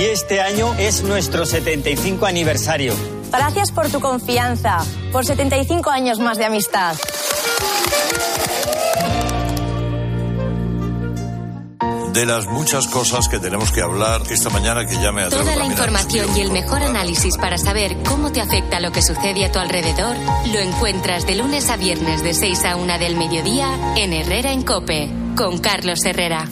Y 0.05 0.09
este 0.09 0.43
año 0.43 0.75
es 0.75 1.03
nuestro 1.03 1.47
75 1.47 2.27
aniversario. 2.27 2.93
Gracias 3.33 3.73
por 3.73 3.89
tu 3.89 4.01
confianza, 4.01 4.85
por 5.11 5.25
75 5.25 5.89
años 5.89 6.19
más 6.19 6.37
de 6.37 6.45
amistad. 6.45 6.95
De 12.13 12.27
las 12.27 12.47
muchas 12.49 12.87
cosas 12.87 13.29
que 13.29 13.39
tenemos 13.39 13.73
que 13.73 13.81
hablar 13.81 14.21
esta 14.29 14.51
mañana 14.51 14.85
que 14.87 14.95
ya 15.01 15.11
me 15.11 15.23
atrevo 15.23 15.43
Toda 15.43 15.57
la 15.57 15.65
información 15.65 16.37
y 16.37 16.43
el 16.43 16.51
mejor 16.51 16.83
análisis 16.83 17.39
para 17.39 17.57
saber 17.57 17.97
cómo 18.07 18.31
te 18.31 18.43
afecta 18.43 18.81
lo 18.81 18.93
que 18.93 19.01
sucede 19.01 19.47
a 19.47 19.53
tu 19.53 19.59
alrededor 19.59 20.17
lo 20.53 20.59
encuentras 20.59 21.27
de 21.27 21.37
lunes 21.37 21.71
a 21.71 21.79
viernes 21.79 22.23
de 22.23 22.35
6 22.35 22.63
a 22.67 22.77
1 22.77 22.99
del 22.99 23.17
mediodía 23.17 23.71
en 23.97 24.13
Herrera 24.13 24.53
en 24.53 24.65
Cope 24.65 25.09
con 25.35 25.57
Carlos 25.57 26.05
Herrera. 26.05 26.47